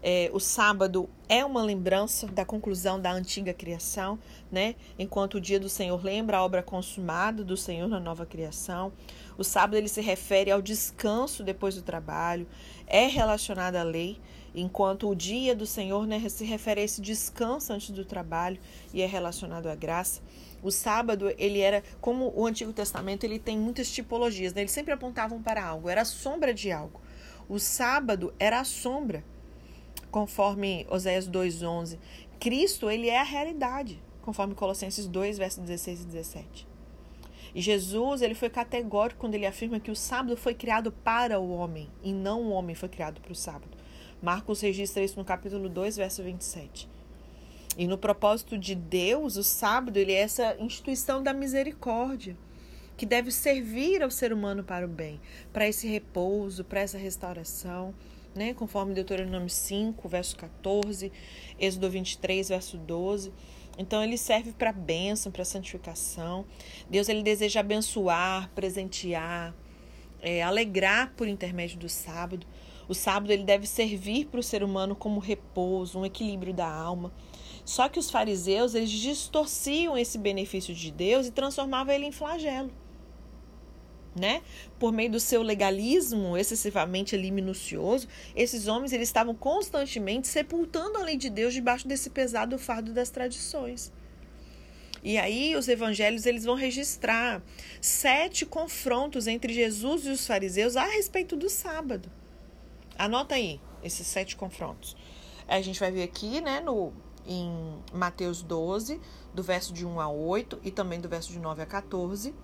É, 0.06 0.30
o 0.34 0.38
sábado 0.38 1.08
é 1.30 1.42
uma 1.42 1.62
lembrança 1.62 2.26
da 2.26 2.44
conclusão 2.44 3.00
da 3.00 3.10
antiga 3.10 3.54
criação, 3.54 4.18
né? 4.52 4.74
Enquanto 4.98 5.36
o 5.36 5.40
dia 5.40 5.58
do 5.58 5.70
Senhor 5.70 6.04
lembra 6.04 6.36
a 6.36 6.44
obra 6.44 6.62
consumada 6.62 7.42
do 7.42 7.56
Senhor 7.56 7.88
na 7.88 7.98
nova 7.98 8.26
criação. 8.26 8.92
O 9.38 9.42
sábado 9.42 9.76
ele 9.76 9.88
se 9.88 10.02
refere 10.02 10.50
ao 10.50 10.60
descanso 10.60 11.42
depois 11.42 11.74
do 11.74 11.80
trabalho, 11.80 12.46
é 12.86 13.06
relacionado 13.06 13.76
à 13.76 13.82
lei, 13.82 14.20
enquanto 14.54 15.08
o 15.08 15.14
dia 15.14 15.54
do 15.54 15.66
Senhor 15.66 16.06
né, 16.06 16.28
se 16.28 16.44
refere 16.44 16.80
a 16.80 16.84
esse 16.84 17.00
descanso 17.00 17.72
antes 17.72 17.90
do 17.90 18.04
trabalho 18.04 18.58
e 18.92 19.02
é 19.02 19.06
relacionado 19.06 19.66
à 19.66 19.74
graça. 19.74 20.22
O 20.62 20.70
sábado, 20.70 21.32
ele 21.36 21.60
era, 21.60 21.82
como 22.00 22.32
o 22.34 22.46
Antigo 22.46 22.72
Testamento, 22.72 23.24
ele 23.24 23.38
tem 23.38 23.58
muitas 23.58 23.90
tipologias, 23.90 24.54
né? 24.54 24.62
eles 24.62 24.72
sempre 24.72 24.92
apontavam 24.92 25.42
para 25.42 25.64
algo, 25.64 25.88
era 25.88 26.02
a 26.02 26.06
sombra 26.06 26.54
de 26.54 26.70
algo. 26.70 27.00
O 27.48 27.58
sábado 27.58 28.32
era 28.38 28.60
a 28.60 28.64
sombra 28.64 29.24
conforme 30.10 30.86
Oséias 30.88 31.28
2:11. 31.28 31.98
Cristo, 32.38 32.88
ele 32.88 33.08
é 33.08 33.18
a 33.18 33.24
realidade, 33.24 34.00
conforme 34.22 34.54
Colossenses 34.54 35.06
2, 35.06 35.38
versos 35.38 35.62
16 35.64 36.02
e 36.02 36.06
17. 36.06 36.68
E 37.54 37.60
Jesus, 37.60 38.22
ele 38.22 38.34
foi 38.34 38.48
categórico 38.48 39.20
quando 39.20 39.34
ele 39.34 39.46
afirma 39.46 39.80
que 39.80 39.90
o 39.90 39.96
sábado 39.96 40.36
foi 40.36 40.54
criado 40.54 40.90
para 40.90 41.38
o 41.38 41.50
homem 41.50 41.90
e 42.02 42.12
não 42.12 42.42
o 42.42 42.50
homem 42.50 42.74
foi 42.74 42.88
criado 42.88 43.20
para 43.20 43.32
o 43.32 43.34
sábado. 43.34 43.76
Marcos 44.24 44.62
registra 44.62 45.04
isso 45.04 45.18
no 45.18 45.24
capítulo 45.24 45.68
2, 45.68 45.98
verso 45.98 46.22
27. 46.22 46.88
E 47.76 47.86
no 47.86 47.98
propósito 47.98 48.56
de 48.56 48.74
Deus, 48.74 49.36
o 49.36 49.44
sábado 49.44 49.98
ele 49.98 50.12
é 50.12 50.20
essa 50.20 50.56
instituição 50.58 51.22
da 51.22 51.34
misericórdia. 51.34 52.34
que 52.96 53.04
deve 53.04 53.32
servir 53.32 54.04
ao 54.04 54.10
ser 54.10 54.32
humano 54.32 54.62
para 54.62 54.86
o 54.86 54.88
bem, 54.88 55.20
para 55.52 55.66
esse 55.66 55.88
repouso, 55.88 56.62
para 56.62 56.80
essa 56.80 56.96
restauração, 56.96 57.92
né? 58.36 58.54
Conforme 58.54 58.94
Deuteronômio 58.94 59.50
5, 59.50 60.08
verso 60.08 60.36
14, 60.36 61.10
Êxodo 61.58 61.90
23, 61.90 62.48
verso 62.50 62.78
12. 62.78 63.32
Então 63.76 64.02
ele 64.02 64.16
serve 64.16 64.52
para 64.52 64.72
bênção, 64.72 65.32
para 65.32 65.44
santificação. 65.44 66.46
Deus 66.88 67.08
ele 67.08 67.24
deseja 67.24 67.58
abençoar, 67.58 68.48
presentear, 68.54 69.52
é, 70.22 70.40
alegrar 70.44 71.12
por 71.16 71.26
intermédio 71.26 71.80
do 71.80 71.88
sábado. 71.88 72.46
O 72.88 72.94
sábado 72.94 73.32
ele 73.32 73.44
deve 73.44 73.66
servir 73.66 74.26
para 74.26 74.40
o 74.40 74.42
ser 74.42 74.62
humano 74.62 74.94
como 74.94 75.20
repouso, 75.20 75.98
um 75.98 76.06
equilíbrio 76.06 76.52
da 76.52 76.68
alma. 76.68 77.12
Só 77.64 77.88
que 77.88 77.98
os 77.98 78.10
fariseus 78.10 78.74
eles 78.74 78.90
distorciam 78.90 79.96
esse 79.96 80.18
benefício 80.18 80.74
de 80.74 80.90
Deus 80.90 81.26
e 81.26 81.30
transformavam 81.30 81.94
ele 81.94 82.06
em 82.06 82.12
flagelo. 82.12 82.70
Né? 84.14 84.42
Por 84.78 84.92
meio 84.92 85.10
do 85.10 85.18
seu 85.18 85.42
legalismo 85.42 86.36
excessivamente 86.36 87.16
ali 87.16 87.32
minucioso, 87.32 88.06
esses 88.36 88.68
homens 88.68 88.92
eles 88.92 89.08
estavam 89.08 89.34
constantemente 89.34 90.28
sepultando 90.28 90.98
a 90.98 91.02
lei 91.02 91.16
de 91.16 91.28
Deus 91.28 91.52
debaixo 91.52 91.88
desse 91.88 92.10
pesado 92.10 92.56
fardo 92.58 92.92
das 92.92 93.10
tradições. 93.10 93.92
E 95.02 95.18
aí 95.18 95.54
os 95.56 95.68
evangelhos 95.68 96.24
eles 96.24 96.44
vão 96.44 96.54
registrar 96.54 97.42
sete 97.80 98.46
confrontos 98.46 99.26
entre 99.26 99.52
Jesus 99.52 100.06
e 100.06 100.10
os 100.10 100.26
fariseus 100.26 100.76
a 100.76 100.86
respeito 100.86 101.36
do 101.36 101.50
sábado. 101.50 102.10
Anota 102.98 103.34
aí 103.34 103.60
esses 103.82 104.06
sete 104.06 104.36
confrontos. 104.36 104.96
A 105.46 105.60
gente 105.60 105.78
vai 105.78 105.90
ver 105.90 106.02
aqui, 106.02 106.40
né, 106.40 106.60
no 106.60 106.92
em 107.26 107.82
Mateus 107.92 108.42
12, 108.42 109.00
do 109.32 109.42
verso 109.42 109.72
de 109.72 109.86
1 109.86 110.00
a 110.00 110.08
8 110.08 110.60
e 110.62 110.70
também 110.70 111.00
do 111.00 111.08
verso 111.08 111.32
de 111.32 111.38
9 111.38 111.62
a 111.62 111.66
14. 111.66 112.34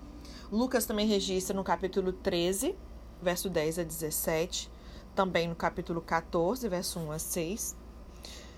Lucas 0.51 0.85
também 0.85 1.07
registra 1.07 1.55
no 1.55 1.63
capítulo 1.63 2.11
13, 2.11 2.75
verso 3.21 3.49
10 3.49 3.79
a 3.79 3.83
17, 3.83 4.69
também 5.15 5.47
no 5.47 5.55
capítulo 5.55 6.01
14, 6.01 6.67
verso 6.67 6.99
1 6.99 7.11
a 7.11 7.19
6. 7.19 7.77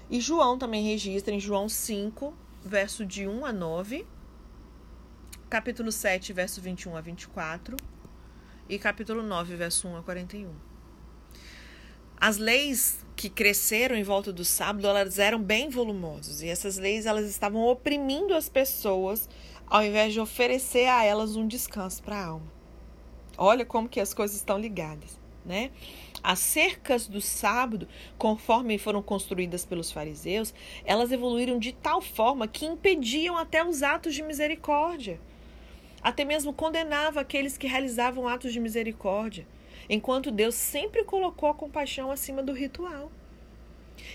E 0.10 0.20
João 0.20 0.58
também 0.58 0.84
registra 0.84 1.34
em 1.34 1.40
João 1.40 1.68
5, 1.68 2.34
verso 2.64 3.06
de 3.06 3.28
1 3.28 3.46
a 3.46 3.52
9, 3.52 4.08
capítulo 5.50 5.92
7, 5.92 6.34
verso 6.34 6.62
21 6.62 6.96
a 6.96 7.02
24 7.02 7.76
e 8.68 8.80
capítulo 8.80 9.22
9, 9.22 9.56
verso 9.56 9.88
1 9.88 9.98
a 9.98 10.04
41. 10.04 10.73
As 12.26 12.38
leis 12.38 13.06
que 13.18 13.30
cresceram 13.30 13.98
em 13.98 14.04
volta 14.04 14.32
do 14.32 14.46
sábado, 14.46 14.88
elas 14.88 15.20
eram 15.20 15.44
bem 15.44 15.68
volumosas. 15.68 16.42
E 16.42 16.48
essas 16.48 16.78
leis, 16.78 17.06
elas 17.06 17.30
estavam 17.30 17.68
oprimindo 17.68 18.34
as 18.34 18.48
pessoas 18.48 19.28
ao 19.68 19.84
invés 19.84 20.14
de 20.14 20.22
oferecer 20.22 20.86
a 20.86 21.04
elas 21.04 21.36
um 21.36 21.46
descanso 21.46 22.02
para 22.02 22.16
a 22.16 22.26
alma. 22.28 22.50
Olha 23.38 23.66
como 23.66 23.90
que 23.90 24.00
as 24.00 24.14
coisas 24.14 24.38
estão 24.38 24.58
ligadas, 24.58 25.20
né? 25.46 25.72
As 26.24 26.40
cercas 26.40 27.08
do 27.08 27.20
sábado, 27.20 27.90
conforme 28.18 28.78
foram 28.78 29.04
construídas 29.04 29.66
pelos 29.66 29.92
fariseus, 29.92 30.54
elas 30.86 31.12
evoluíram 31.12 31.60
de 31.60 31.74
tal 31.74 32.02
forma 32.02 32.48
que 32.48 32.66
impediam 32.66 33.38
até 33.38 33.62
os 33.66 33.84
atos 33.84 34.16
de 34.16 34.24
misericórdia. 34.24 35.20
Até 36.02 36.24
mesmo 36.24 36.54
condenava 36.54 37.20
aqueles 37.20 37.58
que 37.58 37.68
realizavam 37.68 38.30
atos 38.30 38.54
de 38.54 38.62
misericórdia 38.62 39.46
enquanto 39.90 40.32
Deus 40.32 40.56
sempre 40.56 41.04
colocou 41.04 41.50
a 41.50 41.54
compaixão 41.54 42.12
acima 42.12 42.42
do 42.42 42.54
ritual. 42.54 43.12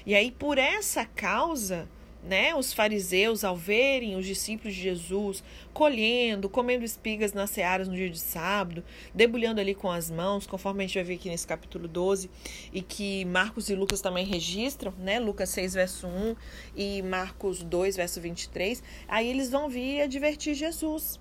E 0.04 0.14
aí, 0.14 0.31
por 0.31 0.59
essa 0.59 1.04
causa, 1.04 1.88
né, 2.22 2.54
os 2.54 2.72
fariseus, 2.72 3.44
ao 3.44 3.57
verem 3.57 4.16
os 4.16 4.26
discípulos 4.26 4.74
de 4.74 4.83
Jesus 4.83 5.42
colhendo, 5.72 6.48
comendo 6.48 6.85
espigas 6.85 7.33
nas 7.33 7.50
searas 7.50 7.88
no 7.88 7.94
dia 7.94 8.11
de 8.11 8.18
sábado, 8.18 8.85
debulhando 9.14 9.61
ali 9.61 9.74
com 9.74 9.90
as 9.90 10.11
mãos, 10.11 10.46
conforme 10.46 10.83
a 10.83 10.87
gente 10.87 10.94
vai 10.94 11.04
ver 11.04 11.14
aqui 11.14 11.28
nesse 11.28 11.46
capítulo 11.46 11.87
12, 11.87 12.31
e 12.72 12.83
que 12.83 13.24
Marcos 13.26 13.70
e 13.70 13.74
Lucas 13.74 14.00
também 14.00 14.26
registram, 14.26 14.92
né, 14.98 15.20
Lucas 15.20 15.50
6, 15.50 15.74
verso 15.74 16.07
1 16.07 16.37
e 16.76 17.02
Marcos 17.02 17.62
2, 17.62 17.96
verso 17.96 18.20
23, 18.20 18.83
aí 19.07 19.28
eles 19.28 19.50
vão 19.50 19.68
vir 19.68 20.02
advertir 20.02 20.54
Jesus. 20.54 21.20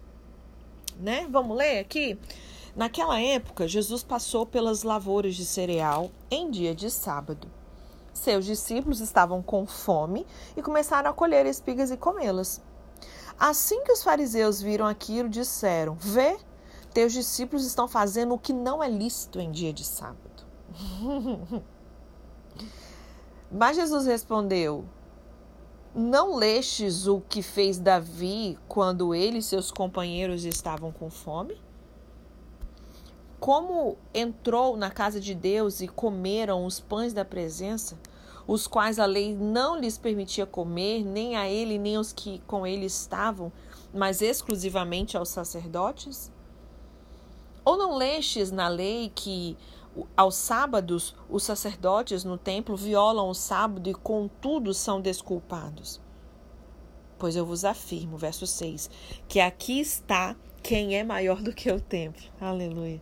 Né? 1.00 1.28
Vamos 1.30 1.56
ler 1.56 1.78
aqui? 1.78 2.18
Naquela 2.78 3.20
época, 3.20 3.68
Jesus 3.68 4.04
passou 4.04 4.46
pelas 4.46 4.84
lavouras 4.84 5.34
de 5.34 5.44
cereal 5.44 6.12
em 6.30 6.52
dia 6.52 6.76
de 6.76 6.92
sábado. 6.92 7.48
Seus 8.14 8.46
discípulos 8.46 9.00
estavam 9.00 9.42
com 9.42 9.66
fome 9.66 10.28
e 10.56 10.62
começaram 10.62 11.10
a 11.10 11.14
colher 11.14 11.48
espigas 11.48 11.90
e 11.90 11.98
comê-las. 11.98 12.62
Assim 13.40 13.84
que 13.84 13.92
os 13.92 14.04
fariseus 14.04 14.62
viram 14.62 14.86
aquilo, 14.86 15.28
disseram: 15.28 15.96
Vê, 15.96 16.38
teus 16.94 17.14
discípulos 17.14 17.66
estão 17.66 17.88
fazendo 17.88 18.36
o 18.36 18.40
que 18.40 18.54
não 18.54 18.84
é 18.84 18.88
lícito 18.88 19.40
em 19.40 19.50
dia 19.50 19.74
de 19.74 19.84
sábado. 19.84 20.46
Mas 23.52 23.76
Jesus 23.76 24.06
respondeu: 24.06 24.86
Não 25.96 26.36
lestes 26.36 27.08
o 27.08 27.22
que 27.22 27.42
fez 27.42 27.80
Davi 27.80 28.56
quando 28.68 29.16
ele 29.16 29.40
e 29.40 29.44
seus 29.44 29.72
companheiros 29.72 30.46
estavam 30.46 30.92
com 30.92 31.10
fome? 31.10 31.60
Como 33.40 33.98
entrou 34.14 34.76
na 34.76 34.90
casa 34.90 35.20
de 35.20 35.36
Deus 35.36 35.82
e 35.82 35.88
comeram 35.88 36.66
os 36.66 36.80
pães 36.80 37.14
da 37.14 37.24
presença, 37.24 37.98
os 38.48 38.66
quais 38.66 38.98
a 38.98 39.06
lei 39.06 39.36
não 39.36 39.80
lhes 39.80 39.98
permitia 39.98 40.46
comer, 40.46 41.04
nem 41.04 41.36
a 41.36 41.48
ele, 41.48 41.78
nem 41.78 41.98
aos 41.98 42.14
que 42.14 42.40
com 42.48 42.66
ele 42.66 42.86
estavam, 42.86 43.52
mas 43.94 44.22
exclusivamente 44.22 45.18
aos 45.18 45.30
sacerdotes? 45.30 46.32
Ou 47.64 47.78
não 47.78 47.96
lestes 47.96 48.50
na 48.50 48.68
lei 48.68 49.12
que 49.14 49.58
aos 50.16 50.36
sábados 50.36 51.16
os 51.30 51.44
sacerdotes 51.44 52.24
no 52.24 52.38
templo 52.38 52.76
violam 52.76 53.30
o 53.30 53.34
sábado 53.34 53.90
e 53.90 53.94
contudo 53.94 54.74
são 54.74 55.02
desculpados? 55.02 56.00
Pois 57.20 57.36
eu 57.36 57.46
vos 57.46 57.66
afirmo, 57.66 58.18
verso 58.18 58.48
6, 58.48 58.90
que 59.28 59.40
aqui 59.40 59.80
está 59.80 60.36
quem 60.64 60.96
é 60.96 61.04
maior 61.04 61.42
do 61.42 61.54
que 61.54 61.72
o 61.72 61.82
templo. 61.82 62.24
Aleluia. 62.40 63.02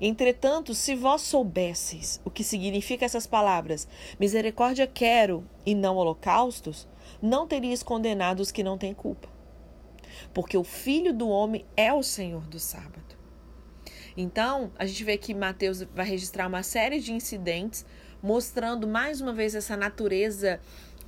Entretanto, 0.00 0.74
se 0.74 0.94
vós 0.94 1.22
soubesseis 1.22 2.20
o 2.24 2.30
que 2.30 2.42
significa 2.42 3.04
essas 3.04 3.26
palavras, 3.26 3.86
misericórdia 4.18 4.86
quero 4.86 5.44
e 5.64 5.74
não 5.74 5.96
holocaustos, 5.96 6.88
não 7.20 7.46
terias 7.46 7.82
condenado 7.82 8.40
os 8.40 8.50
que 8.50 8.62
não 8.62 8.78
têm 8.78 8.94
culpa. 8.94 9.28
Porque 10.32 10.56
o 10.56 10.64
Filho 10.64 11.12
do 11.12 11.28
Homem 11.28 11.64
é 11.76 11.92
o 11.92 12.02
Senhor 12.02 12.42
do 12.46 12.58
sábado. 12.58 13.02
Então, 14.16 14.70
a 14.78 14.84
gente 14.84 15.04
vê 15.04 15.16
que 15.16 15.34
Mateus 15.34 15.82
vai 15.82 16.06
registrar 16.06 16.46
uma 16.46 16.62
série 16.62 17.00
de 17.00 17.12
incidentes 17.12 17.84
mostrando 18.22 18.86
mais 18.86 19.20
uma 19.20 19.32
vez 19.32 19.54
essa 19.54 19.76
natureza 19.76 20.60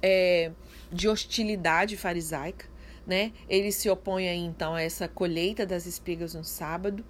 é, 0.02 0.50
de 0.90 1.08
hostilidade 1.08 1.96
farisaica. 1.96 2.66
Né? 3.06 3.32
Ele 3.48 3.70
se 3.70 3.90
opõe 3.90 4.28
aí, 4.28 4.38
então 4.38 4.74
a 4.74 4.80
essa 4.80 5.06
colheita 5.06 5.66
das 5.66 5.84
espigas 5.84 6.34
no 6.34 6.42
sábado. 6.42 7.04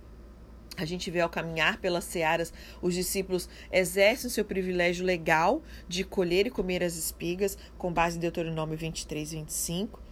A 0.77 0.85
gente 0.85 1.09
vê 1.11 1.21
ao 1.21 1.29
caminhar 1.29 1.79
pelas 1.79 2.05
searas, 2.05 2.53
os 2.83 2.95
discípulos 2.95 3.49
exercem 3.71 4.29
seu 4.29 4.45
privilégio 4.45 5.05
legal 5.05 5.63
de 5.87 6.03
colher 6.03 6.47
e 6.47 6.51
comer 6.51 6.83
as 6.83 6.97
espigas, 6.97 7.57
com 7.79 7.93
base 7.93 8.17
em 8.17 8.21
Deuteronômio 8.21 8.77
23, 8.77 9.33
25. 9.33 10.03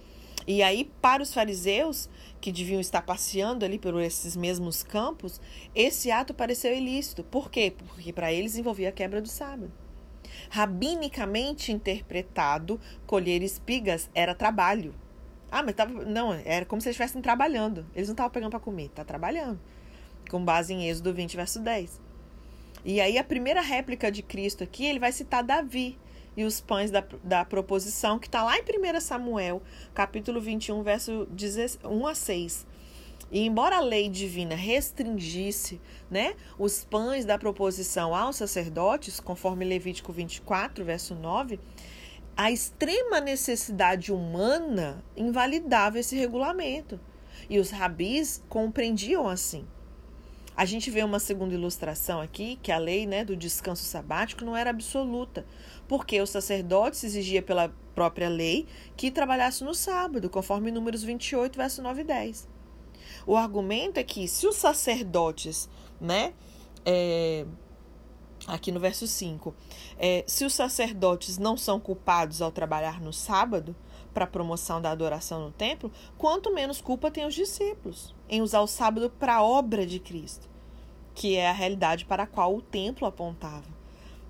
E 0.46 0.62
aí, 0.62 0.90
para 1.00 1.22
os 1.22 1.34
fariseus, 1.34 2.08
que 2.40 2.52
deviam 2.52 2.80
estar 2.80 3.02
passeando 3.02 3.64
ali 3.64 3.78
por 3.78 4.00
esses 4.00 4.36
mesmos 4.36 4.82
campos, 4.84 5.40
esse 5.74 6.10
ato 6.10 6.32
pareceu 6.32 6.74
ilícito. 6.74 7.24
Por 7.24 7.50
quê? 7.50 7.72
Porque 7.76 8.12
para 8.12 8.32
eles 8.32 8.56
envolvia 8.56 8.88
a 8.88 8.92
quebra 8.92 9.20
do 9.20 9.28
sábado. 9.28 9.70
Rabinicamente 10.48 11.72
interpretado, 11.72 12.80
colher 13.06 13.42
espigas 13.42 14.08
era 14.14 14.34
trabalho. 14.34 14.94
Ah, 15.50 15.62
mas 15.62 15.74
tava, 15.74 16.04
não, 16.04 16.32
era 16.32 16.64
como 16.64 16.80
se 16.80 16.88
eles 16.88 16.94
estivessem 16.94 17.20
trabalhando. 17.20 17.86
Eles 17.94 18.08
não 18.08 18.14
estavam 18.14 18.30
pegando 18.30 18.50
para 18.50 18.60
comer, 18.60 18.88
tá 18.90 19.04
trabalhando 19.04 19.60
com 20.30 20.44
base 20.44 20.72
em 20.72 20.88
Êxodo 20.88 21.12
20, 21.12 21.36
verso 21.36 21.60
10. 21.60 22.00
E 22.84 23.00
aí, 23.00 23.16
a 23.16 23.24
primeira 23.24 23.60
réplica 23.60 24.10
de 24.10 24.22
Cristo 24.22 24.64
aqui, 24.64 24.84
ele 24.84 24.98
vai 24.98 25.12
citar 25.12 25.42
Davi 25.42 25.98
e 26.36 26.44
os 26.44 26.60
pães 26.60 26.90
da, 26.90 27.04
da 27.22 27.44
proposição, 27.44 28.18
que 28.18 28.26
está 28.26 28.42
lá 28.42 28.56
em 28.56 28.62
1 28.62 29.00
Samuel, 29.00 29.62
capítulo 29.94 30.40
21, 30.40 30.82
verso 30.82 31.28
1 31.84 32.06
a 32.06 32.14
6. 32.14 32.66
E 33.30 33.46
embora 33.46 33.78
a 33.78 33.80
lei 33.80 34.08
divina 34.08 34.54
restringisse 34.54 35.80
né, 36.10 36.34
os 36.58 36.84
pães 36.84 37.24
da 37.24 37.38
proposição 37.38 38.14
aos 38.14 38.36
sacerdotes, 38.36 39.20
conforme 39.20 39.64
Levítico 39.64 40.12
24, 40.12 40.84
verso 40.84 41.14
9, 41.14 41.58
a 42.36 42.50
extrema 42.50 43.20
necessidade 43.20 44.12
humana 44.12 45.02
invalidava 45.16 45.98
esse 45.98 46.16
regulamento. 46.16 47.00
E 47.48 47.58
os 47.58 47.70
rabis 47.70 48.42
compreendiam 48.48 49.28
assim. 49.28 49.66
A 50.54 50.64
gente 50.64 50.90
vê 50.90 51.02
uma 51.02 51.18
segunda 51.18 51.54
ilustração 51.54 52.20
aqui, 52.20 52.58
que 52.62 52.70
a 52.70 52.78
lei 52.78 53.06
né, 53.06 53.24
do 53.24 53.34
descanso 53.34 53.84
sabático 53.84 54.44
não 54.44 54.56
era 54.56 54.70
absoluta, 54.70 55.46
porque 55.88 56.20
os 56.20 56.30
sacerdotes 56.30 57.02
exigia 57.04 57.40
pela 57.40 57.74
própria 57.94 58.28
lei 58.28 58.66
que 58.96 59.10
trabalhasse 59.10 59.64
no 59.64 59.74
sábado, 59.74 60.28
conforme 60.28 60.70
Números 60.70 61.02
28, 61.02 61.56
verso 61.56 61.82
9 61.82 62.02
e 62.02 62.04
10. 62.04 62.48
O 63.26 63.36
argumento 63.36 63.98
é 63.98 64.02
que 64.02 64.28
se 64.28 64.46
os 64.46 64.56
sacerdotes, 64.56 65.70
né, 66.00 66.34
é, 66.84 67.46
aqui 68.46 68.70
no 68.70 68.80
verso 68.80 69.06
5, 69.06 69.54
é, 69.98 70.24
se 70.26 70.44
os 70.44 70.52
sacerdotes 70.52 71.38
não 71.38 71.56
são 71.56 71.80
culpados 71.80 72.42
ao 72.42 72.50
trabalhar 72.50 73.00
no 73.00 73.12
sábado 73.12 73.74
para 74.12 74.24
a 74.24 74.28
promoção 74.28 74.80
da 74.80 74.90
adoração 74.90 75.40
no 75.40 75.50
templo, 75.50 75.90
quanto 76.16 76.52
menos 76.52 76.80
culpa 76.80 77.10
tem 77.10 77.26
os 77.26 77.34
discípulos 77.34 78.14
em 78.28 78.40
usar 78.40 78.60
o 78.60 78.66
sábado 78.66 79.10
para 79.10 79.36
a 79.36 79.42
obra 79.42 79.86
de 79.86 79.98
Cristo, 79.98 80.48
que 81.14 81.36
é 81.36 81.48
a 81.48 81.52
realidade 81.52 82.04
para 82.04 82.24
a 82.24 82.26
qual 82.26 82.54
o 82.54 82.62
templo 82.62 83.06
apontava. 83.06 83.82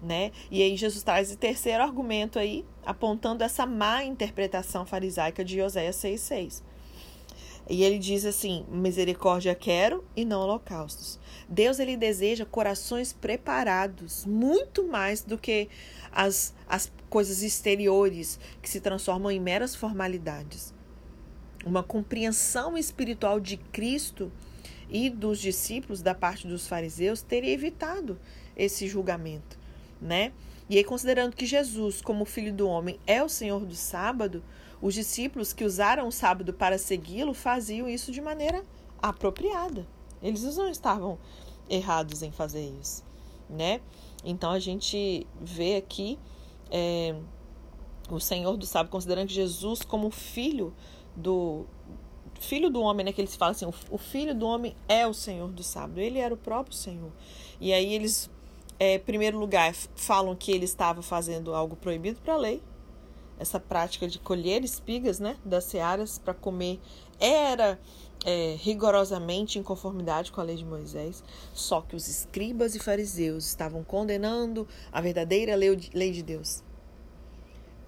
Né? 0.02 0.32
E 0.50 0.60
aí 0.60 0.76
Jesus 0.76 1.04
traz 1.04 1.30
o 1.30 1.36
terceiro 1.36 1.82
argumento 1.82 2.38
aí, 2.38 2.64
apontando 2.84 3.44
essa 3.44 3.64
má 3.64 4.02
interpretação 4.02 4.84
farisaica 4.84 5.44
de 5.44 5.62
Oséias 5.62 5.96
6,6. 5.96 6.62
E 7.68 7.84
ele 7.84 7.98
diz 7.98 8.24
assim: 8.24 8.66
misericórdia 8.68 9.54
quero 9.54 10.04
e 10.16 10.24
não 10.24 10.40
holocaustos. 10.40 11.18
Deus 11.48 11.78
ele 11.78 11.96
deseja 11.96 12.44
corações 12.44 13.12
preparados, 13.12 14.26
muito 14.26 14.84
mais 14.84 15.22
do 15.22 15.38
que 15.38 15.68
as, 16.10 16.54
as 16.68 16.90
coisas 17.12 17.42
exteriores 17.42 18.40
que 18.62 18.70
se 18.70 18.80
transformam 18.80 19.30
em 19.30 19.38
meras 19.38 19.74
formalidades. 19.74 20.72
Uma 21.62 21.82
compreensão 21.82 22.78
espiritual 22.78 23.38
de 23.38 23.58
Cristo 23.58 24.32
e 24.88 25.10
dos 25.10 25.38
discípulos 25.38 26.00
da 26.00 26.14
parte 26.14 26.46
dos 26.46 26.66
fariseus 26.66 27.20
teria 27.20 27.52
evitado 27.52 28.18
esse 28.56 28.88
julgamento, 28.88 29.58
né? 30.00 30.32
E 30.70 30.78
aí, 30.78 30.84
considerando 30.84 31.36
que 31.36 31.44
Jesus, 31.44 32.00
como 32.00 32.24
filho 32.24 32.50
do 32.50 32.66
homem, 32.66 32.98
é 33.06 33.22
o 33.22 33.28
Senhor 33.28 33.66
do 33.66 33.74
sábado, 33.74 34.42
os 34.80 34.94
discípulos 34.94 35.52
que 35.52 35.66
usaram 35.66 36.08
o 36.08 36.12
sábado 36.12 36.54
para 36.54 36.78
segui-lo 36.78 37.34
faziam 37.34 37.86
isso 37.86 38.10
de 38.10 38.22
maneira 38.22 38.64
apropriada. 39.02 39.86
Eles 40.22 40.56
não 40.56 40.70
estavam 40.70 41.18
errados 41.68 42.22
em 42.22 42.32
fazer 42.32 42.72
isso, 42.80 43.04
né? 43.50 43.82
Então 44.24 44.50
a 44.50 44.58
gente 44.58 45.26
vê 45.42 45.76
aqui 45.76 46.18
é, 46.72 47.14
o 48.10 48.18
Senhor 48.18 48.56
do 48.56 48.64
sábado 48.64 48.90
considerando 48.90 49.28
Jesus 49.28 49.82
como 49.82 50.10
filho 50.10 50.74
do 51.14 51.66
filho 52.40 52.70
do 52.70 52.80
homem, 52.80 53.04
né? 53.04 53.12
Que 53.12 53.20
eles 53.20 53.36
falam 53.36 53.52
assim, 53.52 53.66
o, 53.66 53.74
o 53.90 53.98
filho 53.98 54.34
do 54.34 54.46
homem 54.46 54.74
é 54.88 55.06
o 55.06 55.12
Senhor 55.12 55.48
do 55.52 55.62
sábado. 55.62 56.00
Ele 56.00 56.18
era 56.18 56.32
o 56.32 56.36
próprio 56.36 56.74
Senhor. 56.74 57.12
E 57.60 57.72
aí 57.72 57.94
eles, 57.94 58.30
é, 58.80 58.94
em 58.94 59.00
primeiro 59.00 59.38
lugar, 59.38 59.72
falam 59.94 60.34
que 60.34 60.50
ele 60.50 60.64
estava 60.64 61.02
fazendo 61.02 61.54
algo 61.54 61.76
proibido 61.76 62.20
para 62.20 62.34
a 62.34 62.38
lei, 62.38 62.62
essa 63.38 63.60
prática 63.60 64.08
de 64.08 64.18
colher 64.18 64.64
espigas 64.64 65.20
né, 65.20 65.36
das 65.44 65.64
searas 65.64 66.18
para 66.18 66.32
comer 66.34 66.80
era 67.18 67.78
é, 68.24 68.56
rigorosamente 68.58 69.58
em 69.58 69.62
conformidade 69.62 70.30
com 70.30 70.40
a 70.40 70.44
lei 70.44 70.56
de 70.56 70.64
Moisés, 70.64 71.22
só 71.52 71.80
que 71.80 71.96
os 71.96 72.08
escribas 72.08 72.74
e 72.74 72.78
fariseus 72.78 73.46
estavam 73.46 73.82
condenando 73.82 74.66
a 74.92 75.00
verdadeira 75.00 75.54
lei 75.56 76.10
de 76.12 76.22
Deus. 76.22 76.62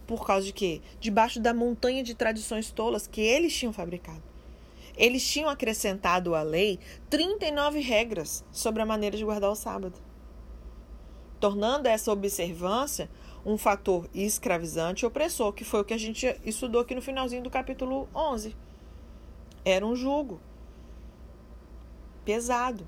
Por 0.06 0.26
causa 0.26 0.46
de 0.46 0.52
quê? 0.52 0.82
Debaixo 1.00 1.40
da 1.40 1.54
montanha 1.54 2.02
de 2.02 2.14
tradições 2.14 2.70
tolas 2.70 3.06
que 3.06 3.20
eles 3.20 3.56
tinham 3.56 3.72
fabricado. 3.72 4.22
Eles 4.96 5.26
tinham 5.26 5.48
acrescentado 5.48 6.34
à 6.34 6.42
lei 6.42 6.78
39 7.10 7.80
regras 7.80 8.44
sobre 8.52 8.82
a 8.82 8.86
maneira 8.86 9.16
de 9.16 9.24
guardar 9.24 9.50
o 9.50 9.56
sábado, 9.56 9.98
tornando 11.40 11.88
essa 11.88 12.12
observância 12.12 13.10
um 13.44 13.58
fator 13.58 14.08
escravizante 14.14 15.04
e 15.04 15.06
opressor, 15.06 15.52
que 15.52 15.64
foi 15.64 15.80
o 15.80 15.84
que 15.84 15.92
a 15.92 15.98
gente 15.98 16.34
estudou 16.44 16.80
aqui 16.80 16.94
no 16.94 17.02
finalzinho 17.02 17.42
do 17.42 17.50
capítulo 17.50 18.08
11. 18.14 18.56
Era 19.64 19.86
um 19.86 19.96
jugo 19.96 20.40
pesado. 22.24 22.86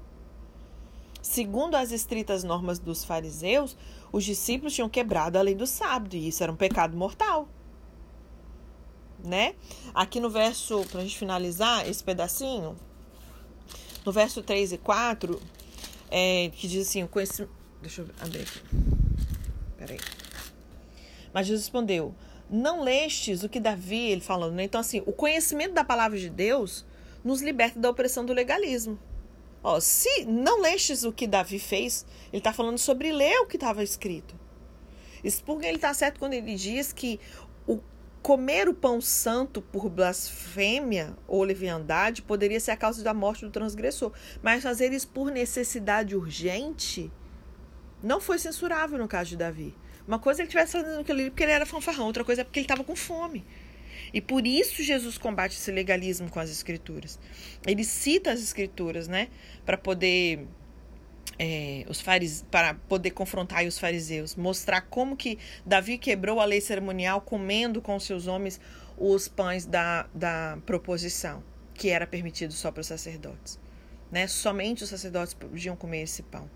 Segundo 1.23 1.75
as 1.75 1.91
estritas 1.91 2.45
normas 2.45 2.79
dos 2.79 3.05
fariseus, 3.05 3.77
os 4.13 4.25
discípulos 4.25 4.75
tinham 4.75 4.89
quebrado 4.89 5.39
a 5.39 5.43
lei 5.43 5.55
do 5.55 5.67
sábado, 5.67 6.15
e 6.15 6.29
isso 6.29 6.43
era 6.43 6.53
um 6.53 6.57
pecado 6.57 6.97
mortal. 6.97 7.49
Né? 9.25 9.55
Aqui 9.93 10.21
no 10.21 10.31
verso, 10.31 10.85
para 10.91 11.01
a 11.01 11.03
gente 11.03 11.19
finalizar 11.19 11.89
esse 11.89 12.03
pedacinho, 12.05 12.77
no 14.05 14.13
verso 14.13 14.41
3 14.43 14.73
e 14.73 14.79
4, 14.79 15.41
é, 16.11 16.51
que 16.55 16.69
diz 16.69 16.89
assim: 16.89 17.03
o 17.03 17.09
conhecimento. 17.09 17.53
Deixa 17.83 18.03
eu 18.03 18.09
abrir 18.21 18.43
aqui. 18.43 18.61
Peraí. 19.77 19.99
Mas 21.35 21.47
Jesus 21.47 21.65
respondeu: 21.65 22.15
Não 22.49 22.83
lestes 22.83 23.43
o 23.43 23.49
que 23.49 23.59
Davi, 23.59 24.11
ele 24.11 24.21
falando, 24.21 24.55
né? 24.55 24.65
Então, 24.65 24.81
assim, 24.81 25.03
o 25.05 25.13
conhecimento 25.13 25.73
da 25.73 25.85
palavra 25.85 26.19
de 26.19 26.31
Deus 26.31 26.87
nos 27.25 27.43
liberta 27.43 27.79
da 27.79 27.91
opressão 27.91 28.25
do 28.25 28.33
legalismo. 28.33 28.99
Ó, 29.63 29.81
se 29.81 30.25
não 30.25 30.61
lestes 30.61 31.03
o 31.03 31.13
que 31.13 31.27
Davi 31.27 31.59
fez, 31.59 32.07
ele 32.33 32.39
está 32.39 32.53
falando 32.53 32.79
sobre 32.79 33.11
ler 33.11 33.41
o 33.41 33.47
que 33.47 33.57
estava 33.57 33.83
escrito. 33.83 34.39
Spurgeon 35.29 35.69
ele 35.69 35.79
está 35.79 35.93
certo 35.93 36.21
quando 36.21 36.35
ele 36.35 36.55
diz 36.55 36.93
que 36.93 37.19
o 37.67 37.81
comer 38.23 38.69
o 38.69 38.75
pão 38.75 39.01
santo 39.01 39.61
por 39.61 39.89
blasfêmia 39.89 41.17
ou 41.27 41.43
leviandade 41.43 42.23
poderia 42.23 42.61
ser 42.61 42.73
a 42.73 42.77
causa 42.77 43.03
da 43.03 43.15
morte 43.15 43.45
do 43.45 43.51
transgressor, 43.51 44.13
mas 44.43 44.63
fazer 44.63 44.93
isso 44.93 45.09
por 45.09 45.31
necessidade 45.31 46.15
urgente 46.15 47.11
não 48.03 48.21
foi 48.21 48.39
censurável 48.39 48.99
no 48.99 49.09
caso 49.09 49.31
de 49.31 49.37
Davi. 49.37 49.75
Uma 50.07 50.19
coisa 50.19 50.41
é 50.41 50.43
ele 50.43 50.49
estivesse 50.49 50.73
fazendo 50.73 51.01
aquilo 51.01 51.21
ali 51.21 51.31
porque 51.31 51.43
ele 51.43 51.53
era 51.53 51.67
fanfarrão, 51.67 52.07
outra 52.07 52.25
coisa 52.25 52.43
é 52.43 52.45
porque 52.45 52.61
ele 52.61 52.65
estava 52.65 52.85
com 52.85 52.95
fome. 52.95 53.45
E 54.13 54.21
por 54.21 54.47
isso 54.47 54.83
Jesus 54.83 55.19
combate 55.19 55.57
esse 55.57 55.71
legalismo 55.71 56.31
com 56.31 56.39
as 56.39 56.51
escrituras. 56.51 57.19
Ele 57.67 57.83
cita 57.83 58.31
as 58.31 58.41
escrituras, 58.41 59.09
né, 59.09 59.29
para 59.65 59.77
poder 59.77 60.47
é, 61.39 61.85
os 61.89 62.03
para 62.51 62.75
poder 62.75 63.11
confrontar 63.11 63.65
os 63.65 63.79
fariseus, 63.79 64.37
mostrar 64.37 64.83
como 64.83 65.17
que 65.17 65.39
Davi 65.65 65.99
quebrou 65.99 66.41
a 66.41 66.45
lei 66.45 66.61
cerimonial 66.61 67.21
comendo 67.21 67.83
com 67.83 67.99
seus 67.99 68.27
homens 68.27 68.61
os 68.97 69.29
pães 69.29 69.67
da, 69.67 70.09
da 70.15 70.59
proposição, 70.65 71.43
que 71.75 71.91
era 71.91 72.07
permitido 72.07 72.53
só 72.53 72.71
para 72.71 72.81
os 72.81 72.87
sacerdotes. 72.87 73.59
Né? 74.11 74.27
Somente 74.29 74.85
os 74.85 74.89
sacerdotes 74.89 75.35
podiam 75.35 75.77
comer 75.77 76.03
esse 76.03 76.23
pão 76.23 76.49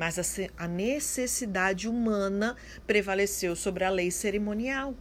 mas 0.00 0.18
a 0.56 0.66
necessidade 0.66 1.86
humana 1.86 2.56
prevaleceu 2.86 3.54
sobre 3.54 3.84
a 3.84 3.90
lei 3.90 4.10
cerimonial. 4.10 4.94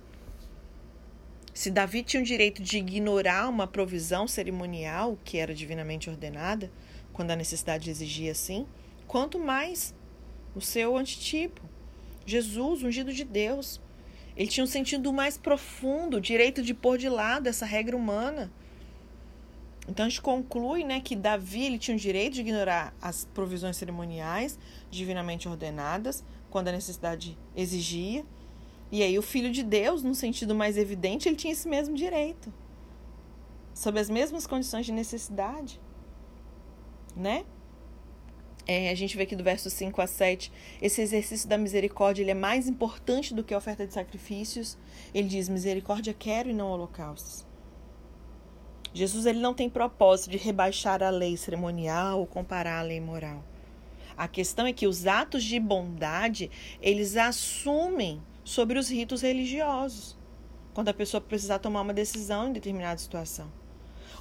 Se 1.54 1.72
Davi 1.72 2.04
tinha 2.04 2.22
o 2.22 2.26
direito 2.26 2.62
de 2.62 2.80
ignorar 2.80 3.48
uma 3.48 3.66
provisão 3.66 4.28
cerimonial 4.28 5.18
que 5.24 5.38
era 5.38 5.56
divinamente 5.56 6.10
ordenada, 6.10 6.70
quando 7.14 7.32
a 7.32 7.36
necessidade 7.38 7.90
exigia 7.90 8.34
assim, 8.34 8.68
quanto 9.08 9.40
mais 9.40 9.96
o 10.54 10.60
seu 10.60 10.98
antitipo, 10.98 11.62
Jesus, 12.26 12.84
ungido 12.84 13.14
de 13.14 13.24
Deus. 13.24 13.80
Ele 14.36 14.50
tinha 14.50 14.66
um 14.66 14.68
sentido 14.68 15.14
mais 15.14 15.38
profundo, 15.38 16.18
o 16.18 16.22
direito 16.22 16.62
de 16.62 16.74
pôr 16.74 16.98
de 16.98 17.08
lado 17.08 17.48
essa 17.48 17.66
regra 17.66 17.96
humana 17.96 18.52
então 19.90 20.06
a 20.06 20.10
gente 20.10 20.22
conclui 20.22 20.84
né, 20.84 21.02
que 21.02 21.16
Davi 21.16 21.64
ele 21.64 21.80
tinha 21.80 21.98
o 21.98 22.00
direito 22.00 22.36
de 22.36 22.42
ignorar 22.42 22.94
as 23.02 23.26
provisões 23.26 23.76
cerimoniais 23.76 24.60
divinamente 24.90 25.50
ordenadas 25.50 26.24
quando 26.50 26.68
a 26.68 26.72
necessidade 26.72 27.36
exigia. 27.56 28.24
E 28.92 29.02
aí 29.02 29.18
o 29.18 29.22
filho 29.22 29.52
de 29.52 29.64
Deus, 29.64 30.04
num 30.04 30.14
sentido 30.14 30.54
mais 30.54 30.78
evidente, 30.78 31.28
ele 31.28 31.36
tinha 31.36 31.54
esse 31.54 31.68
mesmo 31.68 31.96
direito. 31.96 32.54
Sob 33.74 34.00
as 34.00 34.10
mesmas 34.10 34.46
condições 34.46 34.86
de 34.86 34.92
necessidade. 34.92 35.80
Né? 37.16 37.46
É, 38.68 38.92
a 38.92 38.96
gente 38.96 39.18
vê 39.18 39.24
aqui 39.24 39.36
do 39.36 39.44
verso 39.44 39.72
5 39.72 40.00
a 40.00 40.06
7, 40.06 40.52
esse 40.80 41.02
exercício 41.02 41.50
da 41.50 41.58
misericórdia 41.58 42.22
ele 42.22 42.32
é 42.32 42.36
mais 42.36 42.68
importante 42.68 43.34
do 43.34 43.44
que 43.44 43.56
a 43.56 43.58
oferta 43.58 43.88
de 43.88 43.94
sacrifícios. 43.94 44.78
Ele 45.14 45.28
diz: 45.28 45.50
misericórdia 45.50 46.14
quero 46.14 46.50
e 46.50 46.54
não 46.54 46.70
holocaustos. 46.70 47.49
Jesus 48.94 49.26
ele 49.26 49.40
não 49.40 49.54
tem 49.54 49.70
propósito 49.70 50.32
de 50.32 50.38
rebaixar 50.38 51.04
a 51.04 51.10
lei 51.10 51.38
cerimonial 51.38 52.20
ou 52.20 52.26
comparar 52.26 52.80
a 52.80 52.84
lei 52.84 53.00
moral. 53.00 53.44
A 54.18 54.28
questão 54.28 54.66
é 54.66 54.74
que 54.74 54.88
os 54.88 55.08
atos 55.08 55.44
de 55.44 55.60
bondade, 55.60 56.52
eles 56.82 57.16
assumem 57.16 58.22
sobre 58.44 58.78
os 58.78 58.90
ritos 58.90 59.22
religiosos, 59.22 60.18
quando 60.74 60.90
a 60.90 60.94
pessoa 60.94 61.22
precisar 61.22 61.60
tomar 61.60 61.82
uma 61.82 61.94
decisão 61.94 62.50
em 62.50 62.54
determinada 62.54 62.98
situação. 62.98 63.52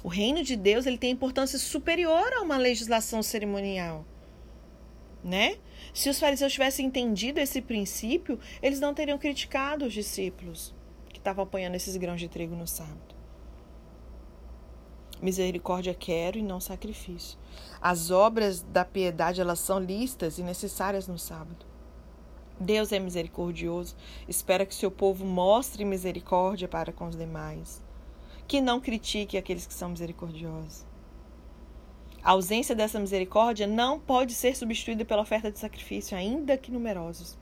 O 0.03 0.07
reino 0.07 0.43
de 0.43 0.55
Deus, 0.55 0.85
ele 0.85 0.97
tem 0.97 1.11
importância 1.11 1.59
superior 1.59 2.31
a 2.33 2.41
uma 2.41 2.57
legislação 2.57 3.21
cerimonial, 3.21 4.05
né? 5.21 5.57
Se 5.93 6.09
os 6.09 6.19
fariseus 6.19 6.53
tivessem 6.53 6.85
entendido 6.85 7.39
esse 7.39 7.61
princípio, 7.61 8.39
eles 8.61 8.79
não 8.79 8.93
teriam 8.93 9.17
criticado 9.17 9.85
os 9.85 9.93
discípulos 9.93 10.73
que 11.09 11.17
estavam 11.17 11.43
apanhando 11.43 11.75
esses 11.75 11.97
grãos 11.97 12.21
de 12.21 12.29
trigo 12.29 12.55
no 12.55 12.67
sábado. 12.67 13.18
Misericórdia 15.21 15.93
quero 15.93 16.37
e 16.37 16.41
não 16.41 16.59
sacrifício. 16.59 17.37
As 17.81 18.09
obras 18.09 18.61
da 18.61 18.85
piedade 18.85 19.41
elas 19.41 19.59
são 19.59 19.79
listas 19.79 20.37
e 20.37 20.43
necessárias 20.43 21.07
no 21.07 21.19
sábado. 21.19 21.65
Deus 22.59 22.91
é 22.91 22.99
misericordioso, 22.99 23.95
espera 24.27 24.65
que 24.65 24.75
seu 24.75 24.91
povo 24.91 25.25
mostre 25.25 25.85
misericórdia 25.85 26.67
para 26.67 26.91
com 26.91 27.07
os 27.07 27.15
demais, 27.15 27.81
que 28.47 28.59
não 28.59 28.81
critique 28.81 29.37
aqueles 29.37 29.65
que 29.65 29.73
são 29.73 29.89
misericordiosos. 29.89 30.85
A 32.21 32.31
ausência 32.31 32.75
dessa 32.75 32.99
misericórdia 32.99 33.65
não 33.65 33.97
pode 33.97 34.33
ser 34.33 34.55
substituída 34.57 35.05
pela 35.05 35.21
oferta 35.21 35.49
de 35.49 35.57
sacrifício, 35.57 36.17
ainda 36.17 36.57
que 36.57 36.69
numerosos. 36.69 37.37